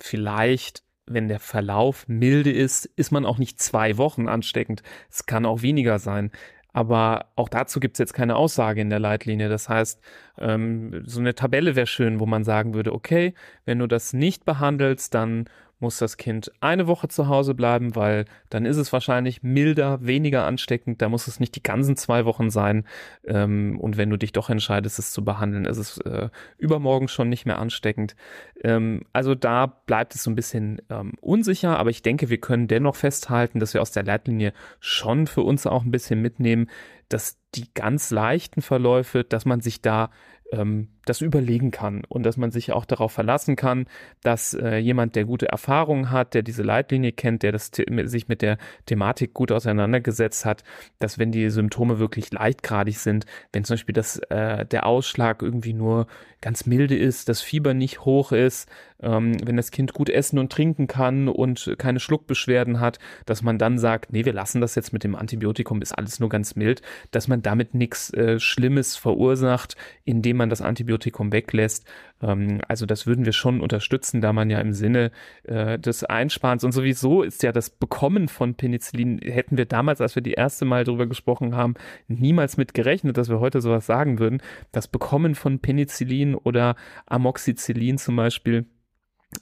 [0.00, 4.82] vielleicht, wenn der Verlauf milde ist, ist man auch nicht zwei Wochen ansteckend.
[5.10, 6.32] Es kann auch weniger sein.
[6.74, 9.48] Aber auch dazu gibt es jetzt keine Aussage in der Leitlinie.
[9.48, 10.02] Das heißt,
[10.38, 13.32] ähm, so eine Tabelle wäre schön, wo man sagen würde, okay,
[13.64, 15.44] wenn du das nicht behandelst, dann
[15.78, 20.44] muss das Kind eine Woche zu Hause bleiben, weil dann ist es wahrscheinlich milder, weniger
[20.46, 21.02] ansteckend.
[21.02, 22.86] Da muss es nicht die ganzen zwei Wochen sein.
[23.26, 27.28] Ähm, und wenn du dich doch entscheidest, es zu behandeln, ist es äh, übermorgen schon
[27.28, 28.16] nicht mehr ansteckend.
[28.62, 32.68] Ähm, also da bleibt es so ein bisschen ähm, unsicher, aber ich denke, wir können
[32.68, 36.70] dennoch festhalten, dass wir aus der Leitlinie schon für uns auch ein bisschen mitnehmen,
[37.08, 40.10] dass die ganz leichten Verläufe, dass man sich da
[40.52, 43.86] ähm, das überlegen kann und dass man sich auch darauf verlassen kann,
[44.22, 47.70] dass äh, jemand, der gute Erfahrungen hat, der diese Leitlinie kennt, der das
[48.04, 50.64] sich mit der Thematik gut auseinandergesetzt hat,
[50.98, 55.74] dass wenn die Symptome wirklich leichtgradig sind, wenn zum Beispiel das, äh, der Ausschlag irgendwie
[55.74, 56.06] nur
[56.40, 58.68] ganz milde ist, das Fieber nicht hoch ist,
[59.02, 63.58] ähm, wenn das Kind gut essen und trinken kann und keine Schluckbeschwerden hat, dass man
[63.58, 66.82] dann sagt, nee, wir lassen das jetzt mit dem Antibiotikum, ist alles nur ganz mild,
[67.10, 71.86] dass man damit nichts äh, Schlimmes verursacht, indem man das Antibiotikum weglässt.
[72.24, 75.10] Ähm, also das würden wir schon unterstützen, da man ja im Sinne
[75.44, 80.14] äh, des Einsparens und sowieso ist ja das Bekommen von Penicillin, hätten wir damals, als
[80.14, 81.74] wir die erste Mal darüber gesprochen haben,
[82.08, 84.42] niemals mit gerechnet, dass wir heute sowas sagen würden.
[84.72, 88.66] Das Bekommen von Penicillin oder Amoxicillin zum Beispiel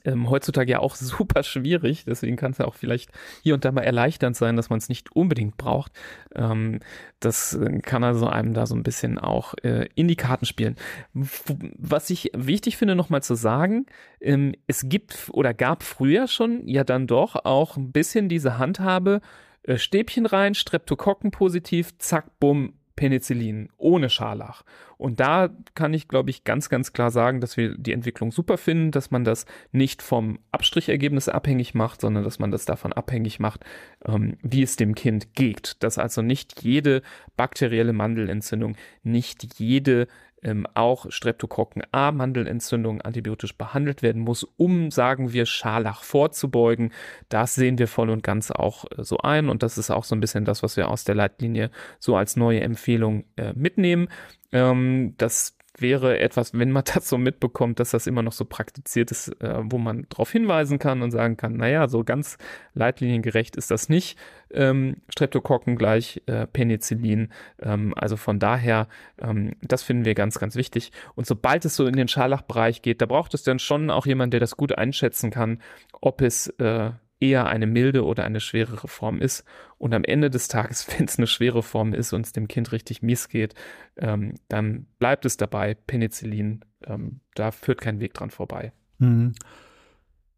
[0.05, 2.05] ähm, heutzutage ja auch super schwierig.
[2.05, 4.89] Deswegen kann es ja auch vielleicht hier und da mal erleichternd sein, dass man es
[4.89, 5.91] nicht unbedingt braucht.
[6.35, 6.79] Ähm,
[7.19, 10.75] das äh, kann also einem da so ein bisschen auch äh, in die Karten spielen.
[11.13, 13.85] Was ich wichtig finde, nochmal zu sagen,
[14.19, 19.21] ähm, es gibt oder gab früher schon ja dann doch auch ein bisschen diese Handhabe,
[19.63, 24.63] äh, Stäbchen rein, Streptokokken positiv, zack, bumm, Penicillin ohne Scharlach.
[24.97, 28.57] Und da kann ich, glaube ich, ganz, ganz klar sagen, dass wir die Entwicklung super
[28.57, 33.39] finden, dass man das nicht vom Abstrichergebnis abhängig macht, sondern dass man das davon abhängig
[33.39, 33.65] macht,
[34.05, 35.77] ähm, wie es dem Kind geht.
[35.83, 37.01] Dass also nicht jede
[37.35, 40.07] bakterielle Mandelentzündung, nicht jede
[40.43, 46.91] ähm, auch Streptokokken A Mandelentzündung antibiotisch behandelt werden muss, um, sagen wir, Scharlach vorzubeugen.
[47.29, 50.15] Das sehen wir voll und ganz auch äh, so ein und das ist auch so
[50.15, 54.07] ein bisschen das, was wir aus der Leitlinie so als neue Empfehlung äh, mitnehmen.
[54.51, 59.11] Ähm, das wäre etwas, wenn man das so mitbekommt, dass das immer noch so praktiziert
[59.11, 62.39] ist, äh, wo man darauf hinweisen kann und sagen kann, naja, so ganz
[62.73, 64.17] leitliniengerecht ist das nicht.
[64.51, 67.29] Ähm, Streptokokken gleich äh, Penicillin.
[67.61, 68.87] Ähm, also von daher,
[69.21, 70.91] ähm, das finden wir ganz, ganz wichtig.
[71.13, 74.33] Und sobald es so in den Scharlachbereich geht, da braucht es dann schon auch jemand,
[74.33, 75.59] der das gut einschätzen kann,
[76.01, 76.91] ob es äh,
[77.23, 79.45] eher eine milde oder eine schwerere Form ist.
[79.77, 82.71] Und am Ende des Tages, wenn es eine schwere Form ist und es dem Kind
[82.71, 83.55] richtig mies geht,
[83.97, 86.65] ähm, dann bleibt es dabei, Penicillin.
[86.85, 88.73] Ähm, da führt kein Weg dran vorbei.
[88.99, 89.33] Mhm.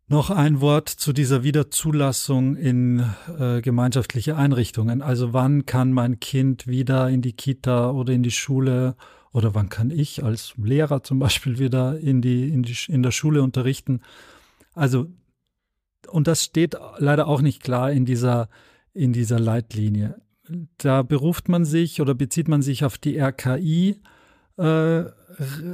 [0.08, 3.04] Noch ein Wort zu dieser Wiederzulassung in
[3.40, 5.02] äh, gemeinschaftliche Einrichtungen.
[5.02, 8.96] Also wann kann mein Kind wieder in die Kita oder in die Schule
[9.32, 13.10] oder wann kann ich als Lehrer zum Beispiel wieder in, die, in, die, in der
[13.10, 14.02] Schule unterrichten?
[14.76, 15.08] Also
[16.10, 18.50] und das steht leider auch nicht klar in dieser,
[18.94, 20.22] in dieser Leitlinie.
[20.78, 24.02] Da beruft man sich oder bezieht man sich auf die RKI,
[24.58, 25.04] äh,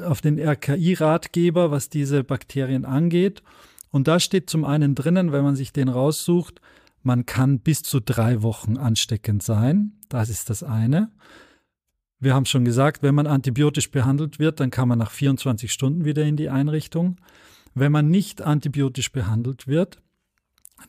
[0.06, 3.44] auf den RKI-Ratgeber, was diese Bakterien angeht.
[3.90, 6.62] Und da steht zum einen drinnen, wenn man sich den raussucht,
[7.04, 9.94] man kann bis zu drei Wochen ansteckend sein.
[10.08, 11.12] Das ist das eine.
[12.20, 16.06] Wir haben schon gesagt, wenn man antibiotisch behandelt wird, dann kann man nach 24 Stunden
[16.06, 17.18] wieder in die Einrichtung.
[17.74, 20.02] Wenn man nicht antibiotisch behandelt wird,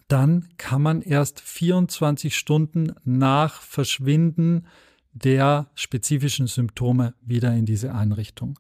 [0.09, 4.67] dann kann man erst 24 Stunden nach Verschwinden
[5.13, 8.59] der spezifischen Symptome wieder in diese Einrichtung.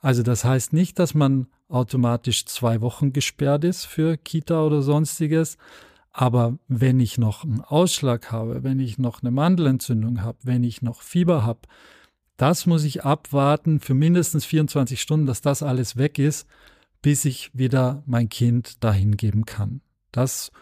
[0.00, 5.58] Also das heißt nicht, dass man automatisch zwei Wochen gesperrt ist für Kita oder sonstiges.
[6.12, 10.82] Aber wenn ich noch einen Ausschlag habe, wenn ich noch eine Mandelentzündung habe, wenn ich
[10.82, 11.60] noch Fieber habe,
[12.36, 16.48] das muss ich abwarten für mindestens 24 Stunden, dass das alles weg ist,
[17.02, 19.82] bis ich wieder mein Kind dahin geben kann.
[20.12, 20.52] Das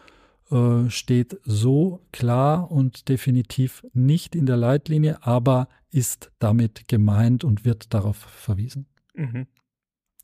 [0.50, 7.64] äh, steht so klar und definitiv nicht in der Leitlinie, aber ist damit gemeint und
[7.64, 8.86] wird darauf verwiesen.
[9.14, 9.46] Mhm.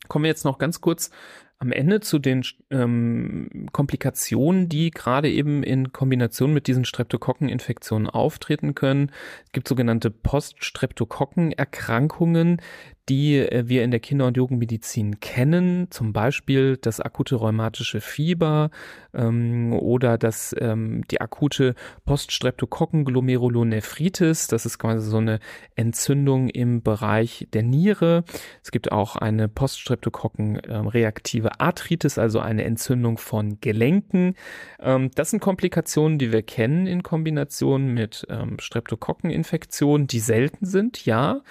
[0.09, 1.11] Kommen wir jetzt noch ganz kurz
[1.59, 8.75] am Ende zu den ähm, Komplikationen, die gerade eben in Kombination mit diesen Streptokokkeninfektionen auftreten
[8.75, 9.13] können.
[9.47, 12.61] Es gibt sogenannte Poststreptokokkenerkrankungen,
[13.09, 18.71] die äh, wir in der Kinder- und Jugendmedizin kennen, zum Beispiel das akute rheumatische Fieber
[19.13, 21.75] ähm, oder das, ähm, die akute
[22.07, 24.49] Poststreptokokken-Glomerulonephritis.
[24.49, 25.39] Das ist quasi so eine
[25.77, 28.25] Entzündung im Bereich der Niere.
[28.63, 34.35] Es gibt auch eine Poststreptokokken-reaktive ähm, Arthritis, also eine Entzündung von Gelenken.
[34.81, 41.05] Ähm, das sind Komplikationen, die wir kennen in Kombination mit ähm, Streptokokkeninfektionen, die selten sind,
[41.05, 41.43] ja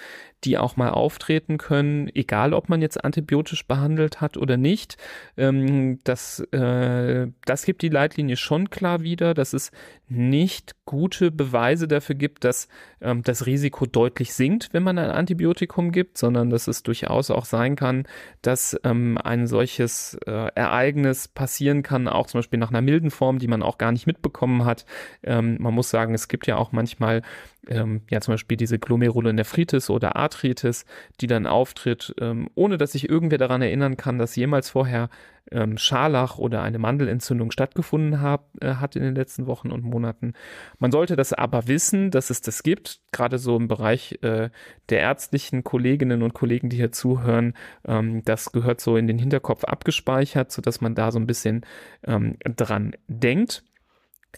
[0.44, 4.96] die auch mal auftreten können, egal ob man jetzt antibiotisch behandelt hat oder nicht.
[5.36, 9.70] Ähm, das, äh, das gibt die Leitlinie schon klar wieder, dass es
[10.08, 12.68] nicht gute Beweise dafür gibt, dass
[13.00, 17.46] ähm, das Risiko deutlich sinkt, wenn man ein Antibiotikum gibt, sondern dass es durchaus auch
[17.46, 18.04] sein kann,
[18.42, 23.38] dass ähm, ein solches äh, Ereignis passieren kann, auch zum Beispiel nach einer milden Form,
[23.38, 24.84] die man auch gar nicht mitbekommen hat.
[25.22, 27.22] Ähm, man muss sagen, es gibt ja auch manchmal
[27.68, 30.84] ähm, ja zum Beispiel diese Glomerulonephritis oder Arthritis,
[31.20, 35.08] die dann auftritt, ähm, ohne dass sich irgendwer daran erinnern kann, dass jemals vorher
[35.50, 40.32] ähm, Scharlach oder eine Mandelentzündung stattgefunden hab, äh, hat in den letzten Wochen und Monaten.
[40.78, 44.50] Man sollte das aber wissen, dass es das gibt, gerade so im Bereich äh,
[44.88, 47.54] der ärztlichen Kolleginnen und Kollegen, die hier zuhören.
[47.86, 51.66] Ähm, das gehört so in den Hinterkopf abgespeichert, sodass man da so ein bisschen
[52.06, 53.64] ähm, dran denkt.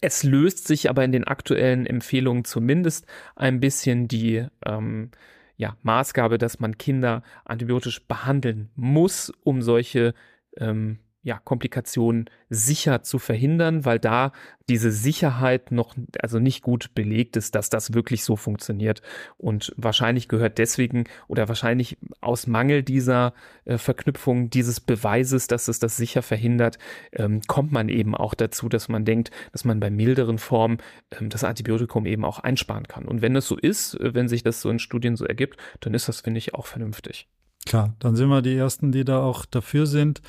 [0.00, 5.10] Es löst sich aber in den aktuellen Empfehlungen zumindest ein bisschen die ähm,
[5.56, 10.14] ja, Maßgabe, dass man Kinder antibiotisch behandeln muss, um solche
[10.58, 14.30] ähm, ja, Komplikationen sicher zu verhindern, weil da
[14.68, 19.02] diese Sicherheit noch also nicht gut belegt ist, dass das wirklich so funktioniert.
[19.36, 25.80] Und wahrscheinlich gehört deswegen oder wahrscheinlich aus Mangel dieser äh, Verknüpfung dieses Beweises, dass es
[25.80, 26.78] das sicher verhindert,
[27.10, 30.78] ähm, kommt man eben auch dazu, dass man denkt, dass man bei milderen Formen
[31.10, 33.04] ähm, das Antibiotikum eben auch einsparen kann.
[33.04, 35.92] Und wenn das so ist, äh, wenn sich das so in Studien so ergibt, dann
[35.92, 37.26] ist das, finde ich, auch vernünftig.
[37.66, 40.22] Klar, dann sind wir die Ersten, die da auch dafür sind.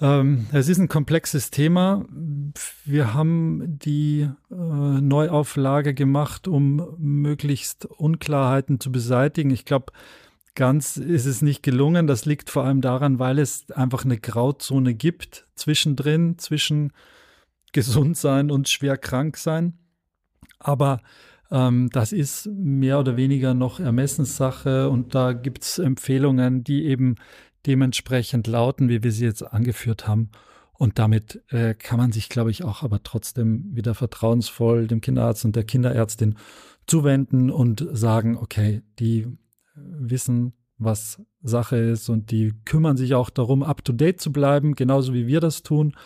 [0.00, 2.04] Ähm, es ist ein komplexes Thema.
[2.84, 9.50] Wir haben die äh, Neuauflage gemacht, um möglichst Unklarheiten zu beseitigen.
[9.50, 9.92] Ich glaube,
[10.54, 12.06] ganz ist es nicht gelungen.
[12.06, 16.92] Das liegt vor allem daran, weil es einfach eine Grauzone gibt zwischendrin, zwischen
[17.72, 19.78] gesund sein und schwer krank sein.
[20.60, 21.00] Aber
[21.50, 27.16] ähm, das ist mehr oder weniger noch Ermessenssache und da gibt es Empfehlungen, die eben
[27.66, 30.30] dementsprechend lauten, wie wir sie jetzt angeführt haben.
[30.72, 35.44] Und damit äh, kann man sich, glaube ich, auch aber trotzdem wieder vertrauensvoll dem Kinderarzt
[35.44, 36.36] und der Kinderärztin
[36.86, 39.26] zuwenden und sagen, okay, die
[39.74, 45.26] wissen, was Sache ist und die kümmern sich auch darum, up-to-date zu bleiben, genauso wie
[45.26, 45.96] wir das tun,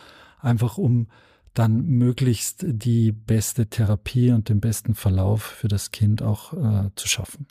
[0.40, 1.08] einfach um
[1.54, 7.08] dann möglichst die beste Therapie und den besten Verlauf für das Kind auch äh, zu
[7.08, 7.46] schaffen.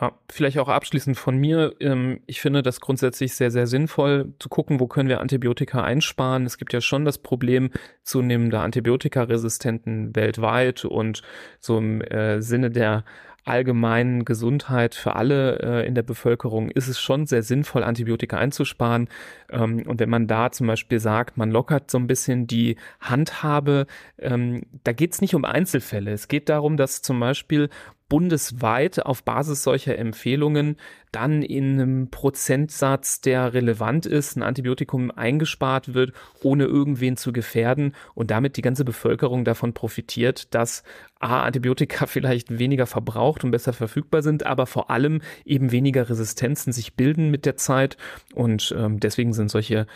[0.00, 1.74] Ja, vielleicht auch abschließend von mir.
[1.78, 6.46] Ähm, ich finde das grundsätzlich sehr, sehr sinnvoll zu gucken, wo können wir Antibiotika einsparen.
[6.46, 7.70] Es gibt ja schon das Problem
[8.02, 11.22] zunehmender Antibiotikaresistenten weltweit und
[11.60, 13.04] so im äh, Sinne der
[13.44, 19.08] allgemeinen Gesundheit für alle äh, in der Bevölkerung ist es schon sehr sinnvoll, Antibiotika einzusparen.
[19.50, 23.86] Ähm, und wenn man da zum Beispiel sagt, man lockert so ein bisschen die Handhabe,
[24.18, 26.12] ähm, da geht es nicht um Einzelfälle.
[26.12, 27.68] Es geht darum, dass zum Beispiel
[28.08, 30.76] bundesweit auf Basis solcher Empfehlungen
[31.14, 36.12] dann in einem Prozentsatz, der relevant ist, ein Antibiotikum eingespart wird,
[36.42, 40.82] ohne irgendwen zu gefährden und damit die ganze Bevölkerung davon profitiert, dass
[41.20, 46.72] A, Antibiotika vielleicht weniger verbraucht und besser verfügbar sind, aber vor allem eben weniger Resistenzen
[46.72, 47.96] sich bilden mit der Zeit.
[48.34, 49.86] Und ähm, deswegen sind solche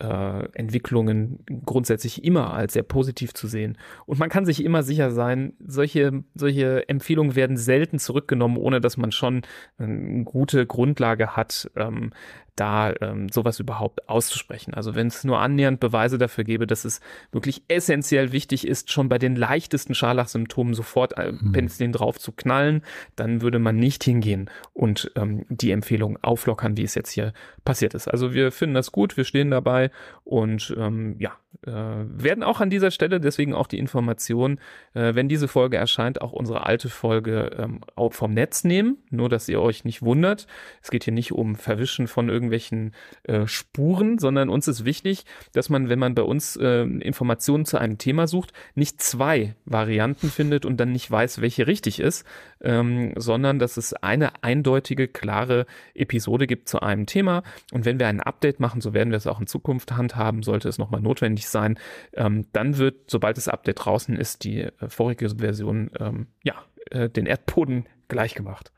[0.00, 3.78] äh, Entwicklungen grundsätzlich immer als sehr positiv zu sehen.
[4.06, 8.96] Und man kann sich immer sicher sein, solche, solche Empfehlungen werden selten zurückgenommen, ohne dass
[8.96, 9.42] man schon
[9.78, 12.12] eine gute Grundlage hat, ähm,
[12.58, 14.74] da ähm, sowas überhaupt auszusprechen.
[14.74, 17.00] Also wenn es nur annähernd Beweise dafür gäbe, dass es
[17.32, 21.52] wirklich essentiell wichtig ist, schon bei den leichtesten Scharlachsymptomen sofort äh, mhm.
[21.52, 22.82] Penicillin drauf zu knallen,
[23.16, 27.32] dann würde man nicht hingehen und ähm, die Empfehlung auflockern, wie es jetzt hier
[27.64, 28.08] passiert ist.
[28.08, 29.90] Also wir finden das gut, wir stehen dabei
[30.24, 31.32] und ähm, ja,
[31.66, 34.60] äh, werden auch an dieser Stelle deswegen auch die Information,
[34.94, 37.80] äh, wenn diese Folge erscheint, auch unsere alte Folge ähm,
[38.10, 38.98] vom Netz nehmen.
[39.10, 40.46] Nur, dass ihr euch nicht wundert.
[40.82, 42.94] Es geht hier nicht um Verwischen von irgendwelchen
[43.24, 47.78] äh, Spuren, sondern uns ist wichtig, dass man, wenn man bei uns äh, Informationen zu
[47.78, 52.24] einem Thema sucht, nicht zwei Varianten findet und dann nicht weiß, welche richtig ist,
[52.60, 57.42] ähm, sondern dass es eine eindeutige, klare Episode gibt zu einem Thema.
[57.72, 60.68] Und wenn wir ein Update machen, so werden wir es auch in Zukunft handhaben, sollte
[60.68, 61.78] es nochmal notwendig sein,
[62.14, 66.54] ähm, dann wird, sobald das Update draußen ist, die äh, vorige Version ähm, ja,
[66.90, 68.72] äh, den Erdboden gleich gemacht.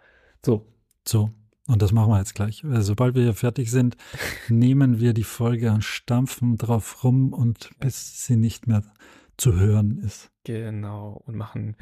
[0.44, 0.66] So.
[1.06, 1.30] So.
[1.70, 2.64] Und das machen wir jetzt gleich.
[2.80, 3.96] Sobald wir hier fertig sind,
[4.48, 8.82] nehmen wir die Folge und stampfen drauf rum und bis sie nicht mehr
[9.36, 10.32] zu hören ist.
[10.44, 11.22] Genau.
[11.26, 11.76] Und machen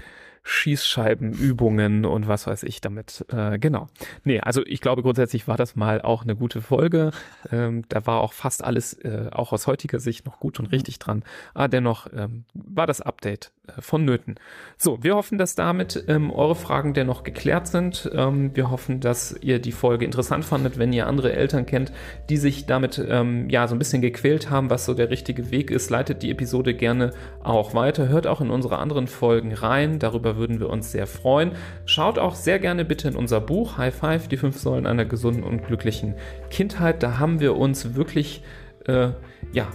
[0.48, 3.24] Schießscheibenübungen und was weiß ich damit.
[3.30, 3.88] Äh, genau.
[4.24, 7.10] Nee, also ich glaube grundsätzlich war das mal auch eine gute Folge.
[7.52, 10.98] Ähm, da war auch fast alles, äh, auch aus heutiger Sicht, noch gut und richtig
[10.98, 11.22] dran.
[11.52, 14.36] Aber dennoch ähm, war das Update äh, vonnöten.
[14.78, 18.10] So, wir hoffen, dass damit ähm, eure Fragen dennoch geklärt sind.
[18.14, 21.92] Ähm, wir hoffen, dass ihr die Folge interessant fandet, wenn ihr andere Eltern kennt,
[22.30, 25.70] die sich damit ähm, ja so ein bisschen gequält haben, was so der richtige Weg
[25.70, 25.90] ist.
[25.90, 27.12] Leitet die Episode gerne
[27.44, 28.08] auch weiter.
[28.08, 29.98] Hört auch in unsere anderen Folgen rein.
[29.98, 31.52] Darüber würden wir uns sehr freuen.
[31.84, 35.42] Schaut auch sehr gerne bitte in unser Buch High Five, die fünf Säulen einer gesunden
[35.42, 36.14] und glücklichen
[36.50, 37.02] Kindheit.
[37.02, 38.42] Da haben wir uns wirklich,
[38.86, 39.10] äh,
[39.52, 39.68] ja,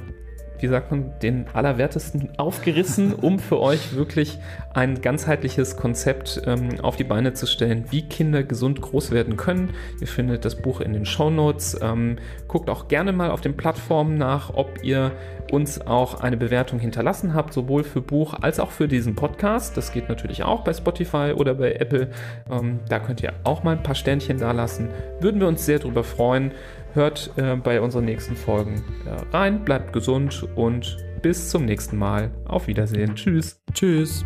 [0.63, 4.39] wie sagt man, den Allerwertesten aufgerissen, um für euch wirklich
[4.73, 9.71] ein ganzheitliches Konzept ähm, auf die Beine zu stellen, wie Kinder gesund groß werden können.
[9.99, 11.77] Ihr findet das Buch in den Show Notes.
[11.81, 12.15] Ähm,
[12.47, 15.11] guckt auch gerne mal auf den Plattformen nach, ob ihr
[15.51, 19.75] uns auch eine Bewertung hinterlassen habt, sowohl für Buch als auch für diesen Podcast.
[19.75, 22.09] Das geht natürlich auch bei Spotify oder bei Apple.
[22.49, 24.89] Ähm, da könnt ihr auch mal ein paar Sternchen da lassen.
[25.19, 26.53] Würden wir uns sehr darüber freuen.
[26.93, 32.31] Hört äh, bei unseren nächsten Folgen äh, rein, bleibt gesund und bis zum nächsten Mal.
[32.45, 33.15] Auf Wiedersehen.
[33.15, 33.59] Tschüss.
[33.73, 34.23] Tschüss.